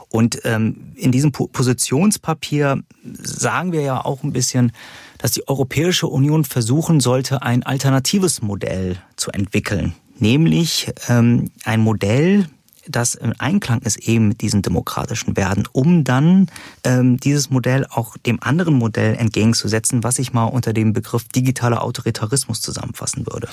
Und 0.08 0.40
ähm, 0.44 0.92
in 0.94 1.10
diesem 1.10 1.32
Positionspapier 1.32 2.80
sagen 3.20 3.72
wir 3.72 3.80
ja 3.80 4.04
auch 4.04 4.22
ein 4.22 4.32
bisschen, 4.32 4.70
dass 5.18 5.32
die 5.32 5.48
Europäische 5.48 6.06
Union 6.06 6.44
versuchen 6.44 7.00
sollte, 7.00 7.42
ein 7.42 7.64
alternatives 7.64 8.40
Modell 8.40 8.98
zu 9.16 9.32
entwickeln. 9.32 9.94
Nämlich 10.20 10.92
ähm, 11.08 11.50
ein 11.64 11.80
Modell, 11.80 12.46
das 12.88 13.14
im 13.14 13.34
Einklang 13.38 13.82
ist 13.82 13.96
eben 13.98 14.28
mit 14.28 14.40
diesen 14.40 14.62
demokratischen 14.62 15.36
Werten, 15.36 15.64
um 15.72 16.04
dann 16.04 16.48
ähm, 16.84 17.18
dieses 17.18 17.50
Modell 17.50 17.86
auch 17.90 18.16
dem 18.16 18.42
anderen 18.42 18.74
Modell 18.74 19.14
entgegenzusetzen, 19.16 20.04
was 20.04 20.18
ich 20.18 20.32
mal 20.32 20.44
unter 20.44 20.72
dem 20.72 20.92
Begriff 20.92 21.24
digitaler 21.24 21.82
Autoritarismus 21.82 22.60
zusammenfassen 22.60 23.26
würde. 23.26 23.48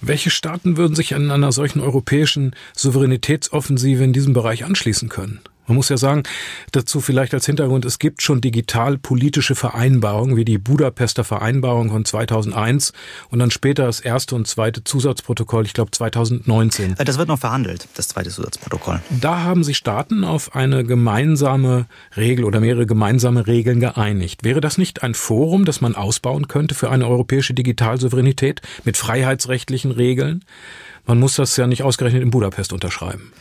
Welche 0.00 0.30
Staaten 0.30 0.76
würden 0.76 0.94
sich 0.94 1.14
an 1.14 1.30
einer 1.30 1.52
solchen 1.52 1.80
europäischen 1.80 2.54
Souveränitätsoffensive 2.76 4.04
in 4.04 4.12
diesem 4.12 4.32
Bereich 4.32 4.64
anschließen 4.64 5.08
können? 5.08 5.40
Man 5.66 5.76
muss 5.76 5.88
ja 5.88 5.96
sagen, 5.96 6.24
dazu 6.72 7.00
vielleicht 7.00 7.32
als 7.32 7.46
Hintergrund, 7.46 7.84
es 7.84 7.98
gibt 7.98 8.22
schon 8.22 8.40
digital-politische 8.40 9.54
Vereinbarungen, 9.54 10.36
wie 10.36 10.44
die 10.44 10.58
Budapester 10.58 11.24
Vereinbarung 11.24 11.90
von 11.90 12.04
2001 12.04 12.92
und 13.30 13.38
dann 13.38 13.50
später 13.50 13.86
das 13.86 14.00
erste 14.00 14.34
und 14.34 14.46
zweite 14.46 14.84
Zusatzprotokoll, 14.84 15.64
ich 15.64 15.72
glaube 15.72 15.90
2019. 15.90 16.96
Äh, 16.98 17.04
das 17.04 17.18
wird 17.18 17.28
noch 17.28 17.38
verhandelt, 17.38 17.88
das 17.94 18.08
zweite 18.08 18.30
Zusatzprotokoll. 18.30 19.00
Da 19.20 19.42
haben 19.42 19.64
sich 19.64 19.76
Staaten 19.76 20.24
auf 20.24 20.54
eine 20.54 20.84
gemeinsame 20.84 21.86
Regel 22.16 22.44
oder 22.44 22.60
mehrere 22.60 22.86
gemeinsame 22.86 23.46
Regeln 23.46 23.80
geeinigt. 23.80 24.44
Wäre 24.44 24.60
das 24.60 24.78
nicht 24.78 25.02
ein 25.02 25.14
Forum, 25.14 25.64
das 25.64 25.80
man 25.80 25.94
ausbauen 25.94 26.48
könnte 26.48 26.74
für 26.74 26.90
eine 26.90 27.06
europäische 27.06 27.54
Digitalsouveränität 27.54 28.60
mit 28.84 28.96
freiheitsrechtlichen 28.96 29.92
Regeln? 29.92 30.44
Man 31.06 31.20
muss 31.20 31.36
das 31.36 31.56
ja 31.56 31.66
nicht 31.66 31.82
ausgerechnet 31.82 32.22
in 32.22 32.30
Budapest 32.30 32.72
unterschreiben. 32.72 33.32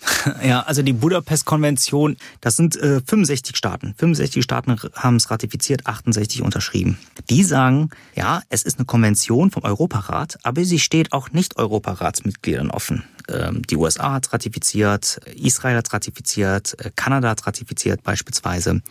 Ja, 0.44 0.60
also 0.60 0.82
die 0.82 0.92
Budapest-Konvention, 0.92 2.16
das 2.40 2.56
sind 2.56 2.76
äh, 2.76 3.00
65 3.04 3.56
Staaten. 3.56 3.94
65 3.96 4.42
Staaten 4.42 4.76
haben 4.94 5.16
es 5.16 5.30
ratifiziert, 5.30 5.86
68 5.86 6.42
unterschrieben. 6.42 6.98
Die 7.28 7.44
sagen, 7.44 7.90
ja, 8.14 8.42
es 8.48 8.62
ist 8.62 8.78
eine 8.78 8.86
Konvention 8.86 9.50
vom 9.50 9.64
Europarat, 9.64 10.38
aber 10.42 10.64
sie 10.64 10.78
steht 10.78 11.12
auch 11.12 11.30
nicht 11.30 11.56
Europaratsmitgliedern 11.56 12.70
offen. 12.70 13.04
Ähm, 13.28 13.62
die 13.68 13.76
USA 13.76 14.14
hat 14.14 14.32
ratifiziert, 14.32 15.20
Israel 15.36 15.76
hat 15.76 15.92
ratifiziert, 15.92 16.76
äh, 16.78 16.90
Kanada 16.94 17.30
hat 17.30 17.46
ratifiziert 17.46 18.02
beispielsweise. 18.02 18.82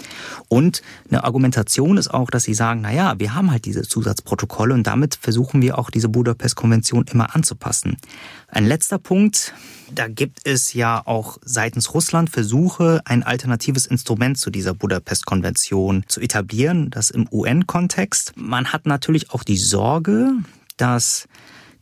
Und 0.47 0.81
eine 1.09 1.23
Argumentation 1.23 1.97
ist 1.97 2.13
auch, 2.13 2.29
dass 2.29 2.43
sie 2.43 2.53
sagen, 2.53 2.81
na 2.81 2.91
ja, 2.91 3.19
wir 3.19 3.33
haben 3.33 3.51
halt 3.51 3.65
diese 3.65 3.83
Zusatzprotokolle 3.83 4.73
und 4.73 4.85
damit 4.85 5.15
versuchen 5.15 5.61
wir 5.61 5.77
auch 5.77 5.89
diese 5.89 6.09
Budapest-Konvention 6.09 7.05
immer 7.11 7.35
anzupassen. 7.35 7.97
Ein 8.51 8.65
letzter 8.65 8.97
Punkt, 8.97 9.53
da 9.93 10.07
gibt 10.07 10.39
es 10.43 10.73
ja 10.73 11.01
auch 11.05 11.37
seitens 11.43 11.93
Russland 11.93 12.31
Versuche, 12.31 13.01
ein 13.05 13.21
alternatives 13.21 13.85
Instrument 13.85 14.39
zu 14.39 14.49
dieser 14.49 14.73
Budapest-Konvention 14.73 16.03
zu 16.07 16.19
etablieren, 16.19 16.89
das 16.89 17.11
im 17.11 17.27
UN-Kontext. 17.31 18.33
Man 18.35 18.73
hat 18.73 18.87
natürlich 18.87 19.31
auch 19.31 19.43
die 19.43 19.57
Sorge, 19.57 20.31
dass 20.77 21.27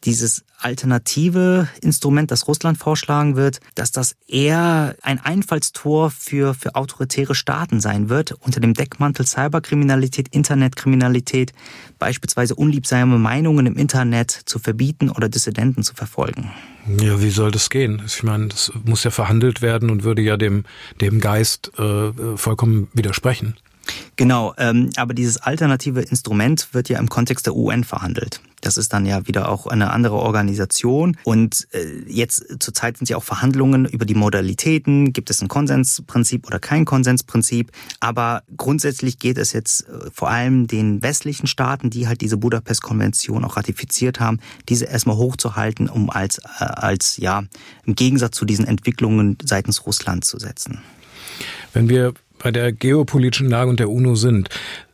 dieses 0.07 0.45
alternative 0.57 1.67
Instrument, 1.81 2.31
das 2.31 2.47
Russland 2.47 2.77
vorschlagen 2.77 3.35
wird, 3.35 3.59
dass 3.75 3.91
das 3.91 4.15
eher 4.25 4.95
ein 5.01 5.19
Einfallstor 5.19 6.11
für, 6.11 6.53
für 6.53 6.75
autoritäre 6.75 7.35
Staaten 7.35 7.81
sein 7.81 8.07
wird, 8.07 8.31
unter 8.31 8.61
dem 8.61 8.73
Deckmantel 8.73 9.27
Cyberkriminalität, 9.27 10.29
Internetkriminalität, 10.29 11.51
beispielsweise 11.99 12.55
unliebsame 12.55 13.19
Meinungen 13.19 13.65
im 13.65 13.75
Internet 13.75 14.31
zu 14.31 14.59
verbieten 14.59 15.09
oder 15.09 15.27
Dissidenten 15.27 15.83
zu 15.83 15.93
verfolgen. 15.93 16.51
Ja, 17.01 17.21
wie 17.21 17.29
soll 17.29 17.51
das 17.51 17.69
gehen? 17.69 18.01
Ich 18.05 18.23
meine, 18.23 18.47
das 18.47 18.71
muss 18.85 19.03
ja 19.03 19.11
verhandelt 19.11 19.61
werden 19.61 19.89
und 19.89 20.03
würde 20.03 20.21
ja 20.21 20.37
dem, 20.37 20.63
dem 21.01 21.19
Geist 21.19 21.73
äh, 21.77 22.37
vollkommen 22.37 22.87
widersprechen. 22.93 23.57
Genau, 24.15 24.53
ähm, 24.57 24.89
aber 24.95 25.13
dieses 25.13 25.37
alternative 25.37 26.01
Instrument 26.01 26.69
wird 26.73 26.89
ja 26.89 26.99
im 26.99 27.09
Kontext 27.09 27.45
der 27.45 27.55
UN 27.55 27.83
verhandelt. 27.83 28.41
Das 28.61 28.75
ist 28.75 28.91
dann 28.91 29.05
ja 29.05 29.27
wieder 29.27 29.49
auch 29.49 29.67
eine 29.67 29.91
andere 29.91 30.15
Organisation. 30.15 31.15
Und 31.23 31.67
äh, 31.73 32.03
jetzt 32.07 32.57
zurzeit 32.59 32.97
sind 32.97 33.07
ja 33.07 33.17
auch 33.17 33.23
Verhandlungen 33.23 33.85
über 33.85 34.05
die 34.05 34.15
Modalitäten. 34.15 35.13
Gibt 35.13 35.29
es 35.29 35.41
ein 35.41 35.47
Konsensprinzip 35.47 36.47
oder 36.47 36.59
kein 36.59 36.83
Konsensprinzip? 36.85 37.71
Aber 37.99 38.43
grundsätzlich 38.55 39.19
geht 39.19 39.37
es 39.37 39.53
jetzt 39.53 39.87
äh, 39.87 40.09
vor 40.11 40.29
allem 40.29 40.65
den 40.65 41.03
westlichen 41.03 41.45
Staaten, 41.45 41.91
die 41.91 42.07
halt 42.07 42.21
diese 42.21 42.37
Budapest-Konvention 42.37 43.45
auch 43.45 43.57
ratifiziert 43.57 44.19
haben, 44.19 44.39
diese 44.69 44.85
erstmal 44.85 45.17
hochzuhalten, 45.17 45.87
um 45.87 46.09
als, 46.09 46.39
äh, 46.39 46.63
als 46.63 47.17
ja, 47.17 47.43
im 47.85 47.95
Gegensatz 47.95 48.35
zu 48.35 48.45
diesen 48.45 48.65
Entwicklungen 48.65 49.37
seitens 49.43 49.85
Russland 49.85 50.25
zu 50.25 50.39
setzen. 50.39 50.81
Wenn 51.73 51.89
wir 51.89 52.13
bei 52.39 52.51
der 52.51 52.71
geopolitischen 52.71 53.49
Lage 53.49 53.69
und 53.69 53.79
der 53.79 53.89
UNO 53.89 54.15
sind. 54.15 54.49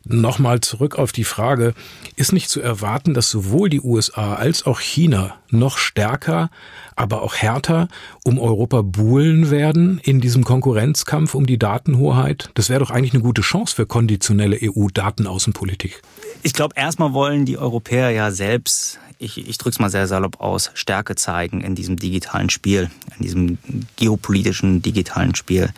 Nochmal 0.06 0.60
zurück 0.60 0.98
auf 0.98 1.12
die 1.12 1.24
Frage, 1.24 1.72
ist 2.16 2.32
nicht 2.32 2.50
zu 2.50 2.60
erwarten, 2.60 3.14
dass 3.14 3.30
sowohl 3.30 3.70
die 3.70 3.80
USA 3.80 4.34
als 4.34 4.66
auch 4.66 4.80
China 4.80 5.36
noch 5.50 5.78
stärker, 5.78 6.50
aber 6.94 7.22
auch 7.22 7.34
härter 7.34 7.88
um 8.22 8.38
Europa 8.38 8.82
buhlen 8.82 9.50
werden 9.50 9.98
in 10.02 10.20
diesem 10.20 10.44
Konkurrenzkampf 10.44 11.34
um 11.34 11.46
die 11.46 11.58
Datenhoheit? 11.58 12.50
Das 12.54 12.68
wäre 12.68 12.80
doch 12.80 12.90
eigentlich 12.90 13.14
eine 13.14 13.22
gute 13.22 13.40
Chance 13.40 13.74
für 13.74 13.86
konditionelle 13.86 14.58
EU-Datenaußenpolitik. 14.60 16.02
Ich 16.42 16.52
glaube, 16.52 16.74
erstmal 16.76 17.14
wollen 17.14 17.46
die 17.46 17.56
Europäer 17.56 18.10
ja 18.10 18.30
selbst 18.30 18.98
ich, 19.18 19.48
ich 19.48 19.58
drücke 19.58 19.74
es 19.74 19.78
mal 19.78 19.90
sehr 19.90 20.06
salopp 20.06 20.40
aus, 20.40 20.70
Stärke 20.74 21.14
zeigen 21.14 21.60
in 21.60 21.74
diesem 21.74 21.96
digitalen 21.96 22.50
Spiel, 22.50 22.90
in 23.16 23.22
diesem 23.22 23.58
geopolitischen 23.96 24.82
digitalen 24.82 25.34
Spiel. 25.34 25.70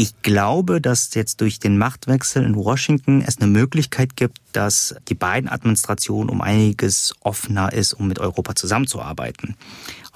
Ich 0.00 0.22
glaube, 0.22 0.80
dass 0.80 1.12
jetzt 1.14 1.40
durch 1.40 1.58
den 1.58 1.76
Machtwechsel 1.76 2.44
in 2.44 2.54
Washington 2.54 3.20
es 3.20 3.38
eine 3.38 3.48
Möglichkeit 3.48 4.14
gibt, 4.14 4.38
dass 4.52 4.94
die 5.08 5.14
beiden 5.14 5.48
Administrationen 5.48 6.30
um 6.30 6.40
einiges 6.40 7.14
offener 7.20 7.72
ist, 7.72 7.94
um 7.94 8.08
mit 8.08 8.18
Europa 8.18 8.54
zusammenzuarbeiten 8.54 9.56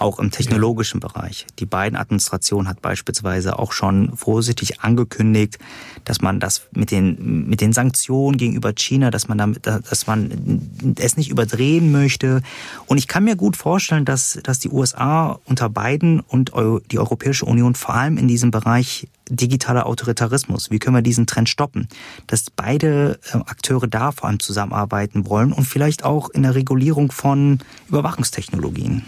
auch 0.02 0.18
im 0.18 0.30
technologischen 0.30 1.00
ja. 1.00 1.08
Bereich. 1.08 1.46
Die 1.58 1.66
beiden 1.66 1.96
Administrationen 1.96 2.68
hat 2.68 2.82
beispielsweise 2.82 3.58
auch 3.58 3.72
schon 3.72 4.14
vorsichtig 4.16 4.80
angekündigt, 4.80 5.58
dass 6.04 6.20
man 6.20 6.40
das 6.40 6.62
mit 6.72 6.90
den, 6.90 7.48
mit 7.48 7.60
den 7.60 7.72
Sanktionen 7.72 8.36
gegenüber 8.36 8.72
China, 8.74 9.10
dass 9.10 9.28
man 9.28 9.38
damit, 9.38 9.66
dass 9.66 10.06
man 10.06 10.94
es 10.98 11.16
nicht 11.16 11.30
überdrehen 11.30 11.92
möchte. 11.92 12.42
Und 12.86 12.98
ich 12.98 13.08
kann 13.08 13.24
mir 13.24 13.36
gut 13.36 13.56
vorstellen, 13.56 14.04
dass, 14.04 14.38
dass 14.42 14.58
die 14.58 14.70
USA 14.70 15.38
unter 15.44 15.68
Biden 15.68 16.20
und 16.20 16.52
die 16.90 16.98
Europäische 16.98 17.44
Union 17.44 17.74
vor 17.74 17.94
allem 17.94 18.18
in 18.18 18.28
diesem 18.28 18.50
Bereich 18.50 19.06
digitaler 19.30 19.86
Autoritarismus. 19.86 20.70
Wie 20.70 20.78
können 20.78 20.96
wir 20.96 21.02
diesen 21.02 21.26
Trend 21.26 21.48
stoppen? 21.48 21.88
Dass 22.26 22.50
beide 22.50 23.18
äh, 23.32 23.36
Akteure 23.36 23.86
da 23.86 24.12
vor 24.22 24.28
allem 24.28 24.38
zusammenarbeiten 24.38 25.26
wollen 25.26 25.52
und 25.52 25.64
vielleicht 25.64 26.04
auch 26.04 26.30
in 26.30 26.44
der 26.44 26.54
Regulierung 26.54 27.10
von 27.10 27.58
Überwachungstechnologien. 27.88 29.02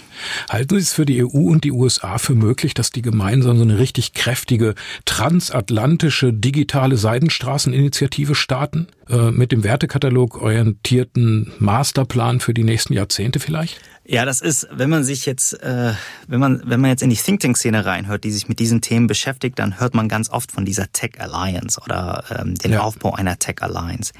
Halten 0.50 0.74
Sie 0.74 0.80
es 0.80 0.92
für 0.92 1.06
die 1.06 1.24
EU 1.24 1.50
und 1.52 1.62
die 1.62 1.70
USA 1.70 2.18
für 2.18 2.34
möglich, 2.34 2.74
dass 2.74 2.90
die 2.90 3.00
gemeinsam 3.00 3.56
so 3.56 3.62
eine 3.62 3.78
richtig 3.78 4.14
kräftige 4.14 4.74
transatlantische 5.04 6.32
digitale 6.32 6.96
Seidenstraßeninitiative 6.96 8.34
starten? 8.34 8.88
Äh, 9.08 9.30
mit 9.30 9.52
dem 9.52 9.62
Wertekatalog 9.64 10.40
orientierten 10.40 11.52
Masterplan 11.58 12.40
für 12.40 12.54
die 12.54 12.64
nächsten 12.64 12.94
Jahrzehnte 12.94 13.38
vielleicht? 13.38 13.78
Ja, 14.06 14.24
das 14.24 14.40
ist, 14.40 14.66
wenn 14.70 14.88
man 14.88 15.04
sich 15.04 15.26
jetzt, 15.26 15.62
äh, 15.62 15.92
wenn 16.26 16.40
man, 16.40 16.62
wenn 16.64 16.80
man 16.80 16.90
jetzt 16.90 17.02
in 17.02 17.10
die 17.10 17.16
Think 17.16 17.40
Tank 17.40 17.56
Szene 17.56 17.84
reinhört, 17.84 18.24
die 18.24 18.30
sich 18.30 18.48
mit 18.48 18.58
diesen 18.58 18.80
Themen 18.80 19.06
beschäftigt, 19.06 19.58
dann 19.58 19.78
hört 19.78 19.94
man 19.94 20.08
ganz 20.08 20.30
oft 20.30 20.52
von 20.52 20.64
dieser 20.64 20.90
Tech 20.92 21.12
Alliance 21.18 21.80
oder 21.80 22.24
ähm, 22.30 22.54
den 22.54 22.72
ja. 22.72 22.80
Aufbau 22.80 23.14
einer 23.14 23.38
Tech 23.38 23.56
Alliance. 23.60 24.12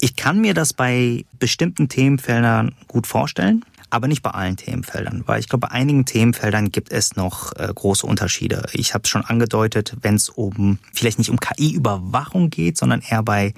Ich 0.00 0.16
kann 0.16 0.40
mir 0.40 0.54
das 0.54 0.72
bei 0.72 1.24
bestimmten 1.38 1.88
Themenfeldern 1.88 2.74
gut 2.86 3.06
vorstellen, 3.06 3.64
aber 3.90 4.08
nicht 4.08 4.22
bei 4.22 4.30
allen 4.30 4.56
Themenfeldern, 4.56 5.24
weil 5.26 5.40
ich 5.40 5.48
glaube, 5.48 5.68
bei 5.68 5.72
einigen 5.72 6.04
Themenfeldern 6.04 6.70
gibt 6.70 6.90
es 6.90 7.16
noch 7.16 7.52
äh, 7.56 7.68
große 7.72 8.06
Unterschiede. 8.06 8.66
Ich 8.72 8.94
habe 8.94 9.02
es 9.04 9.08
schon 9.08 9.24
angedeutet, 9.24 9.96
wenn 10.02 10.16
es 10.16 10.28
um 10.28 10.78
vielleicht 10.92 11.18
nicht 11.18 11.30
um 11.30 11.38
KI-Überwachung 11.38 12.50
geht, 12.50 12.76
sondern 12.76 13.02
eher 13.08 13.22
bei 13.22 13.54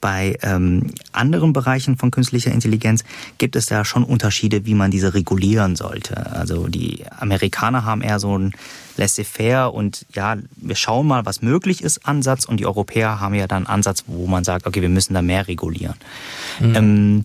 bei 0.00 0.38
ähm, 0.42 0.92
anderen 1.12 1.52
Bereichen 1.52 1.96
von 1.96 2.10
künstlicher 2.10 2.52
Intelligenz 2.52 3.02
gibt 3.38 3.56
es 3.56 3.66
da 3.66 3.84
schon 3.84 4.04
Unterschiede, 4.04 4.66
wie 4.66 4.74
man 4.74 4.90
diese 4.90 5.14
regulieren 5.14 5.74
sollte. 5.74 6.32
Also 6.32 6.68
die 6.68 7.04
Amerikaner 7.18 7.84
haben 7.84 8.02
eher 8.02 8.20
so 8.20 8.38
ein 8.38 8.52
laissez-faire 8.96 9.72
und 9.72 10.06
ja, 10.12 10.36
wir 10.56 10.76
schauen 10.76 11.06
mal, 11.06 11.26
was 11.26 11.42
möglich 11.42 11.82
ist, 11.82 12.06
Ansatz 12.06 12.44
und 12.44 12.60
die 12.60 12.66
Europäer 12.66 13.20
haben 13.20 13.34
ja 13.34 13.46
dann 13.46 13.66
einen 13.66 13.66
Ansatz, 13.66 14.04
wo 14.06 14.26
man 14.26 14.44
sagt, 14.44 14.66
okay, 14.66 14.82
wir 14.82 14.88
müssen 14.88 15.14
da 15.14 15.22
mehr 15.22 15.48
regulieren. 15.48 15.96
Mhm. 16.60 16.74
Ähm, 16.76 17.24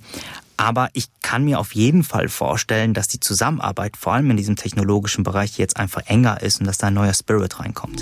aber 0.62 0.89
ich 0.93 1.08
kann 1.24 1.43
mir 1.43 1.60
auf 1.60 1.74
jeden 1.74 2.04
Fall 2.04 2.30
vorstellen, 2.30 2.93
dass 2.93 3.08
die 3.08 3.19
Zusammenarbeit 3.19 3.97
vor 3.97 4.13
allem 4.13 4.30
in 4.30 4.38
diesem 4.38 4.56
technologischen 4.56 5.24
Bereich 5.24 5.58
jetzt 5.58 5.78
einfach 5.78 6.04
enger 6.06 6.43
ist 6.43 6.60
und 6.60 6.67
dass 6.67 6.78
da 6.78 6.88
ein 6.88 6.93
neuer 6.93 7.15
Spirit 7.15 7.60
reinkommt. 7.60 8.00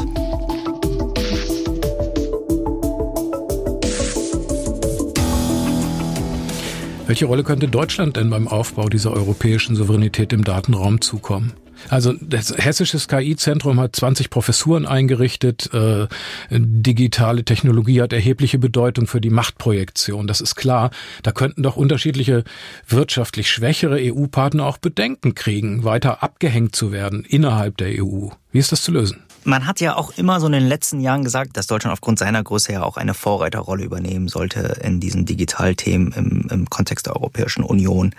Welche 7.07 7.27
Rolle 7.27 7.45
könnte 7.45 7.69
Deutschland 7.69 8.17
denn 8.17 8.29
beim 8.29 8.49
Aufbau 8.49 8.89
dieser 8.89 9.13
europäischen 9.13 9.77
Souveränität 9.77 10.33
im 10.33 10.43
Datenraum 10.43 10.99
zukommen? 10.99 11.53
Also 11.87 12.13
das 12.19 12.53
Hessisches 12.55 13.07
KI-Zentrum 13.07 13.79
hat 13.79 13.95
20 13.95 14.29
Professuren 14.29 14.85
eingerichtet. 14.85 15.73
Äh, 15.73 16.07
digitale 16.49 17.43
Technologie 17.45 18.01
hat 18.01 18.13
erhebliche 18.13 18.59
Bedeutung 18.59 19.07
für 19.07 19.21
die 19.21 19.29
Machtprojektion. 19.29 20.27
Das 20.27 20.41
ist 20.41 20.55
klar. 20.55 20.91
Da 21.23 21.31
könnten 21.31 21.63
doch 21.63 21.77
unterschiedliche 21.77 22.43
wirtschaftlich 22.87 23.49
schwächere 23.49 23.97
EU-Partner 23.99 24.65
auch 24.65 24.77
Bedenken 24.77 25.35
kriegen, 25.35 25.83
weiter 25.83 26.21
abgehängt 26.23 26.75
zu 26.75 26.91
werden 26.91 27.23
innerhalb 27.23 27.77
der 27.77 28.03
EU. 28.03 28.29
Wie 28.51 28.59
ist 28.59 28.71
das 28.71 28.81
zu 28.81 28.91
lösen? 28.91 29.23
Man 29.45 29.65
hat 29.65 29.79
ja 29.79 29.95
auch 29.95 30.11
immer 30.17 30.39
so 30.39 30.47
in 30.47 30.51
den 30.51 30.67
letzten 30.67 30.99
Jahren 30.99 31.23
gesagt, 31.23 31.55
dass 31.55 31.67
Deutschland 31.67 31.93
aufgrund 31.93 32.19
seiner 32.19 32.43
Größe 32.43 32.73
ja 32.73 32.83
auch 32.83 32.97
eine 32.97 33.13
Vorreiterrolle 33.13 33.83
übernehmen 33.83 34.27
sollte 34.27 34.79
in 34.83 34.99
diesen 34.99 35.25
Digitalthemen 35.25 36.11
im, 36.11 36.47
im 36.51 36.69
Kontext 36.69 37.05
der 37.05 37.15
Europäischen 37.15 37.63
Union. 37.63 38.13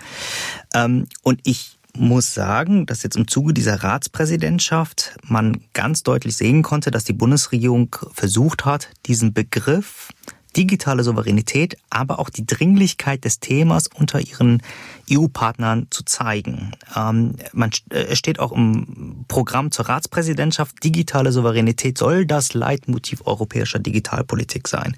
Ähm, 0.73 1.07
und 1.21 1.39
ich 1.43 1.77
muss 1.97 2.33
sagen, 2.33 2.85
dass 2.85 3.03
jetzt 3.03 3.17
im 3.17 3.27
Zuge 3.27 3.53
dieser 3.53 3.83
Ratspräsidentschaft 3.83 5.15
man 5.23 5.61
ganz 5.73 6.03
deutlich 6.03 6.35
sehen 6.35 6.63
konnte, 6.63 6.91
dass 6.91 7.03
die 7.03 7.13
Bundesregierung 7.13 7.95
versucht 8.13 8.65
hat, 8.65 8.89
diesen 9.05 9.33
Begriff 9.33 10.09
digitale 10.55 11.03
Souveränität, 11.03 11.77
aber 11.89 12.19
auch 12.19 12.29
die 12.29 12.45
Dringlichkeit 12.45 13.23
des 13.23 13.39
Themas 13.39 13.87
unter 13.87 14.19
ihren 14.19 14.61
EU-Partnern 15.09 15.87
zu 15.89 16.03
zeigen. 16.03 16.71
Ähm, 16.95 17.35
man, 17.53 17.71
äh, 17.89 17.99
es 18.09 18.19
steht 18.19 18.39
auch 18.39 18.51
im 18.51 19.25
Programm 19.27 19.71
zur 19.71 19.87
Ratspräsidentschaft, 19.87 20.83
digitale 20.83 21.31
Souveränität 21.31 21.97
soll 21.97 22.25
das 22.25 22.53
Leitmotiv 22.53 23.25
europäischer 23.25 23.79
Digitalpolitik 23.79 24.67
sein. 24.67 24.97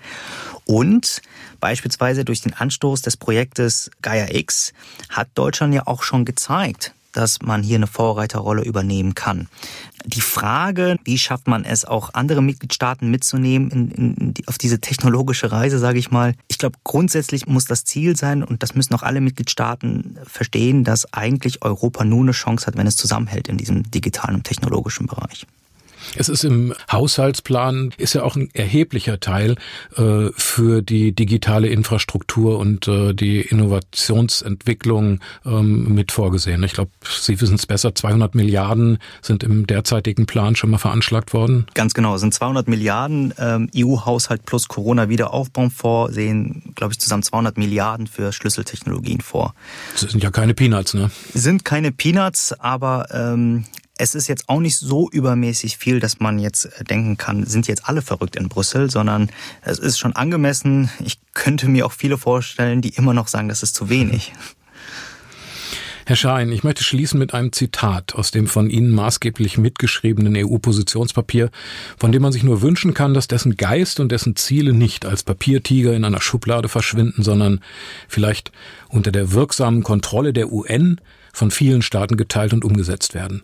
Und 0.65 1.21
beispielsweise 1.63 2.25
durch 2.25 2.41
den 2.41 2.51
Anstoß 2.51 3.03
des 3.03 3.15
Projektes 3.15 3.89
Gaia 4.01 4.35
X 4.35 4.73
hat 5.07 5.29
Deutschland 5.33 5.73
ja 5.73 5.87
auch 5.87 6.03
schon 6.03 6.25
gezeigt, 6.25 6.93
dass 7.13 7.41
man 7.41 7.63
hier 7.63 7.77
eine 7.77 7.87
Vorreiterrolle 7.87 8.65
übernehmen 8.65 9.15
kann. 9.15 9.47
Die 10.05 10.19
Frage, 10.19 10.97
wie 11.05 11.17
schafft 11.17 11.47
man 11.47 11.63
es 11.63 11.85
auch 11.85 12.13
andere 12.15 12.41
Mitgliedstaaten 12.41 13.09
mitzunehmen 13.09 13.71
in, 13.71 13.91
in, 13.91 14.33
auf 14.45 14.57
diese 14.57 14.81
technologische 14.81 15.53
Reise, 15.53 15.79
sage 15.79 15.99
ich 15.99 16.11
mal. 16.11 16.35
Ich 16.49 16.57
glaube, 16.57 16.77
grundsätzlich 16.83 17.47
muss 17.47 17.63
das 17.63 17.85
Ziel 17.85 18.17
sein 18.17 18.43
und 18.43 18.61
das 18.61 18.75
müssen 18.75 18.93
auch 18.93 19.03
alle 19.03 19.21
Mitgliedstaaten 19.21 20.19
verstehen, 20.25 20.83
dass 20.83 21.13
eigentlich 21.13 21.61
Europa 21.61 22.03
nur 22.03 22.23
eine 22.23 22.33
Chance 22.33 22.67
hat, 22.67 22.75
wenn 22.75 22.87
es 22.87 22.97
zusammenhält 22.97 23.47
in 23.47 23.55
diesem 23.57 23.89
digitalen 23.89 24.35
und 24.35 24.43
technologischen 24.43 25.07
Bereich. 25.07 25.47
Es 26.15 26.29
ist 26.29 26.43
im 26.43 26.73
Haushaltsplan, 26.91 27.93
ist 27.97 28.13
ja 28.13 28.23
auch 28.23 28.35
ein 28.35 28.49
erheblicher 28.53 29.19
Teil 29.19 29.55
äh, 29.95 30.29
für 30.35 30.81
die 30.81 31.13
digitale 31.13 31.67
Infrastruktur 31.67 32.59
und 32.59 32.87
äh, 32.87 33.13
die 33.13 33.41
Innovationsentwicklung 33.41 35.19
ähm, 35.45 35.93
mit 35.93 36.11
vorgesehen. 36.11 36.63
Ich 36.63 36.73
glaube, 36.73 36.91
Sie 37.03 37.39
wissen 37.39 37.55
es 37.55 37.65
besser, 37.65 37.95
200 37.95 38.35
Milliarden 38.35 38.99
sind 39.21 39.43
im 39.43 39.67
derzeitigen 39.67 40.25
Plan 40.25 40.55
schon 40.55 40.69
mal 40.69 40.77
veranschlagt 40.77 41.33
worden. 41.33 41.65
Ganz 41.73 41.93
genau, 41.93 42.15
es 42.15 42.21
sind 42.21 42.33
200 42.33 42.67
Milliarden. 42.67 43.33
Ähm, 43.37 43.69
EU-Haushalt 43.75 44.45
plus 44.45 44.67
Corona-Wiederaufbaufonds 44.67 46.13
sehen, 46.13 46.73
glaube 46.75 46.93
ich, 46.93 46.99
zusammen 46.99 47.23
200 47.23 47.57
Milliarden 47.57 48.07
für 48.07 48.31
Schlüsseltechnologien 48.31 49.21
vor. 49.21 49.53
Das 49.93 50.11
sind 50.11 50.23
ja 50.23 50.31
keine 50.31 50.53
Peanuts, 50.53 50.93
ne? 50.93 51.11
Sind 51.33 51.65
keine 51.65 51.91
Peanuts, 51.91 52.53
aber 52.59 53.07
ähm, 53.11 53.65
es 53.97 54.15
ist 54.15 54.27
jetzt 54.27 54.49
auch 54.49 54.59
nicht 54.59 54.77
so 54.77 55.09
übermäßig 55.09 55.77
viel, 55.77 55.99
dass 55.99 56.19
man 56.19 56.39
jetzt 56.39 56.65
äh, 56.65 56.83
denken 56.83 57.17
kann, 57.17 57.45
sind 57.45 57.67
jetzt 57.67 57.87
alle 57.87 58.01
verrückt 58.01 58.35
in 58.35 58.49
Brüssel, 58.49 58.89
sondern 58.89 59.29
es 59.61 59.79
ist 59.79 59.99
schon 59.99 60.15
angemessen. 60.15 60.89
Ich 61.05 61.19
könnte 61.33 61.67
mir 61.67 61.85
auch 61.85 61.91
viele 61.91 62.17
vorstellen, 62.17 62.81
die 62.81 62.89
immer 62.89 63.13
noch 63.13 63.27
sagen, 63.27 63.49
das 63.49 63.63
ist 63.63 63.75
zu 63.75 63.89
wenig. 63.89 64.33
Herr 66.05 66.17
Schein, 66.17 66.51
ich 66.51 66.65
möchte 66.65 66.83
schließen 66.83 67.17
mit 67.17 67.33
einem 67.33 67.53
Zitat 67.53 68.15
aus 68.15 68.31
dem 68.31 68.47
von 68.47 68.69
Ihnen 68.69 68.91
maßgeblich 68.91 69.57
mitgeschriebenen 69.57 70.35
EU-Positionspapier, 70.35 71.49
von 71.97 72.11
dem 72.11 72.21
man 72.21 72.33
sich 72.33 72.43
nur 72.43 72.61
wünschen 72.61 72.93
kann, 72.93 73.13
dass 73.13 73.29
dessen 73.29 73.55
Geist 73.55 74.01
und 74.01 74.11
dessen 74.11 74.35
Ziele 74.35 74.73
nicht 74.73 75.05
als 75.05 75.23
Papiertiger 75.23 75.93
in 75.93 76.03
einer 76.03 76.19
Schublade 76.19 76.67
verschwinden, 76.67 77.23
sondern 77.23 77.61
vielleicht 78.09 78.51
unter 78.89 79.13
der 79.13 79.31
wirksamen 79.31 79.81
Kontrolle 79.81 80.33
der 80.33 80.51
UN 80.51 80.99
von 81.33 81.51
vielen 81.51 81.81
Staaten 81.81 82.15
geteilt 82.15 82.53
und 82.53 82.63
umgesetzt 82.63 83.13
werden. 83.13 83.41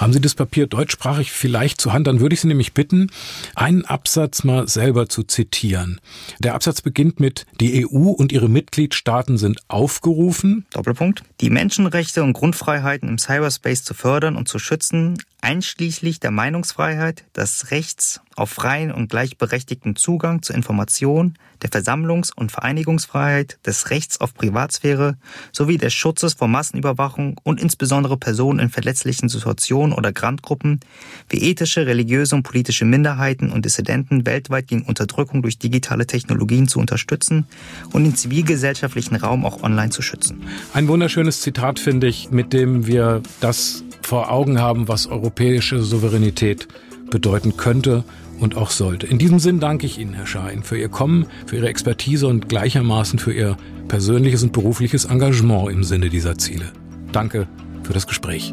Haben 0.00 0.14
Sie 0.14 0.20
das 0.22 0.34
Papier 0.34 0.66
deutschsprachig 0.66 1.30
vielleicht 1.30 1.78
zur 1.78 1.92
Hand? 1.92 2.06
Dann 2.06 2.20
würde 2.20 2.32
ich 2.32 2.40
Sie 2.40 2.48
nämlich 2.48 2.72
bitten, 2.72 3.10
einen 3.54 3.84
Absatz 3.84 4.44
mal 4.44 4.66
selber 4.66 5.10
zu 5.10 5.24
zitieren. 5.24 6.00
Der 6.38 6.54
Absatz 6.54 6.80
beginnt 6.80 7.20
mit, 7.20 7.44
die 7.60 7.86
EU 7.86 8.08
und 8.08 8.32
ihre 8.32 8.48
Mitgliedstaaten 8.48 9.36
sind 9.36 9.60
aufgerufen. 9.68 10.64
Doppelpunkt. 10.72 11.22
Die 11.42 11.50
Menschenrechte 11.50 12.22
und 12.22 12.32
Grundfreiheiten 12.32 13.10
im 13.10 13.18
Cyberspace 13.18 13.84
zu 13.84 13.92
fördern 13.92 14.36
und 14.36 14.48
zu 14.48 14.58
schützen, 14.58 15.18
einschließlich 15.42 16.20
der 16.20 16.30
Meinungsfreiheit, 16.30 17.24
des 17.36 17.70
Rechts 17.70 18.20
auf 18.36 18.50
freien 18.50 18.92
und 18.92 19.10
gleichberechtigten 19.10 19.96
Zugang 19.96 20.42
zu 20.42 20.52
Informationen, 20.52 21.36
der 21.62 21.70
Versammlungs- 21.70 22.32
und 22.34 22.50
Vereinigungsfreiheit, 22.50 23.58
des 23.66 23.90
Rechts 23.90 24.20
auf 24.20 24.34
Privatsphäre 24.34 25.18
sowie 25.52 25.76
des 25.76 25.92
Schutzes 25.92 26.34
vor 26.34 26.48
Massenüberwachung 26.48 27.38
und 27.42 27.60
insbesondere 27.60 28.16
Personen 28.16 28.60
in 28.60 28.70
verletzlichen 28.70 29.28
Situationen 29.28 29.94
oder 29.94 30.12
Grandgruppen 30.12 30.80
wie 31.28 31.42
ethische, 31.50 31.86
religiöse 31.86 32.34
und 32.34 32.42
politische 32.42 32.84
Minderheiten 32.84 33.50
und 33.50 33.64
Dissidenten 33.64 34.26
weltweit 34.26 34.68
gegen 34.68 34.82
Unterdrückung 34.82 35.42
durch 35.42 35.58
digitale 35.58 36.06
Technologien 36.06 36.66
zu 36.66 36.78
unterstützen 36.78 37.46
und 37.92 38.04
den 38.04 38.16
zivilgesellschaftlichen 38.16 39.16
Raum 39.16 39.44
auch 39.44 39.62
online 39.62 39.90
zu 39.90 40.02
schützen. 40.02 40.42
Ein 40.72 40.88
wunderschönes 40.88 41.42
Zitat 41.42 41.78
finde 41.78 42.06
ich, 42.06 42.30
mit 42.30 42.52
dem 42.52 42.86
wir 42.86 43.22
das 43.40 43.84
vor 44.10 44.28
Augen 44.32 44.58
haben, 44.58 44.88
was 44.88 45.06
europäische 45.06 45.84
Souveränität 45.84 46.66
bedeuten 47.12 47.56
könnte 47.56 48.02
und 48.40 48.56
auch 48.56 48.70
sollte. 48.70 49.06
In 49.06 49.18
diesem 49.18 49.38
Sinn 49.38 49.60
danke 49.60 49.86
ich 49.86 49.98
Ihnen, 50.00 50.14
Herr 50.14 50.26
Schein, 50.26 50.64
für 50.64 50.76
Ihr 50.76 50.88
Kommen, 50.88 51.26
für 51.46 51.58
Ihre 51.58 51.68
Expertise 51.68 52.26
und 52.26 52.48
gleichermaßen 52.48 53.20
für 53.20 53.32
Ihr 53.32 53.56
persönliches 53.86 54.42
und 54.42 54.52
berufliches 54.52 55.04
Engagement 55.04 55.70
im 55.70 55.84
Sinne 55.84 56.08
dieser 56.08 56.36
Ziele. 56.38 56.72
Danke 57.12 57.46
für 57.84 57.92
das 57.92 58.08
Gespräch. 58.08 58.52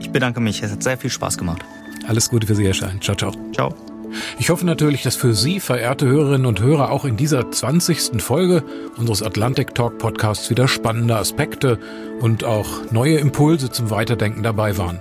Ich 0.00 0.10
bedanke 0.10 0.40
mich, 0.40 0.60
es 0.64 0.72
hat 0.72 0.82
sehr 0.82 0.98
viel 0.98 1.10
Spaß 1.10 1.38
gemacht. 1.38 1.64
Alles 2.08 2.28
Gute 2.28 2.48
für 2.48 2.56
Sie, 2.56 2.64
Herr 2.64 2.74
Schein. 2.74 3.00
Ciao, 3.00 3.16
ciao. 3.16 3.32
Ciao. 3.52 3.95
Ich 4.38 4.50
hoffe 4.50 4.66
natürlich, 4.66 5.02
dass 5.02 5.16
für 5.16 5.34
Sie, 5.34 5.60
verehrte 5.60 6.06
Hörerinnen 6.06 6.46
und 6.46 6.60
Hörer, 6.60 6.90
auch 6.90 7.04
in 7.04 7.16
dieser 7.16 7.50
20. 7.50 8.22
Folge 8.22 8.62
unseres 8.96 9.22
Atlantic 9.22 9.74
Talk 9.74 9.98
Podcasts 9.98 10.50
wieder 10.50 10.68
spannende 10.68 11.16
Aspekte 11.16 11.78
und 12.20 12.44
auch 12.44 12.90
neue 12.90 13.18
Impulse 13.18 13.70
zum 13.70 13.90
Weiterdenken 13.90 14.42
dabei 14.42 14.78
waren. 14.78 15.00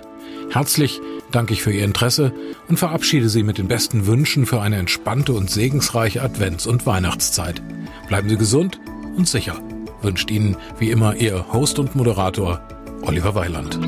Herzlich 0.52 1.02
danke 1.32 1.54
ich 1.54 1.64
für 1.64 1.72
Ihr 1.72 1.84
Interesse 1.84 2.32
und 2.68 2.78
verabschiede 2.78 3.30
Sie 3.30 3.44
mit 3.44 3.58
den 3.58 3.68
besten 3.68 4.08
Wünschen 4.08 4.46
für 4.46 4.62
eine 4.62 4.78
entspannte 4.78 5.34
und 5.34 5.50
segensreiche 5.50 6.24
Advents- 6.24 6.68
und 6.68 6.86
Weihnachtszeit. 6.86 7.62
Bleiben 8.08 8.30
Sie 8.30 8.38
gesund 8.38 8.80
und 9.18 9.28
sicher, 9.28 9.60
wünscht 10.02 10.32
Ihnen 10.32 10.56
wie 10.80 10.92
immer 10.92 11.16
Ihr 11.16 11.52
Host 11.52 11.80
und 11.80 11.96
Moderator 11.96 12.62
Oliver 13.02 13.36
Weiland. 13.36 13.80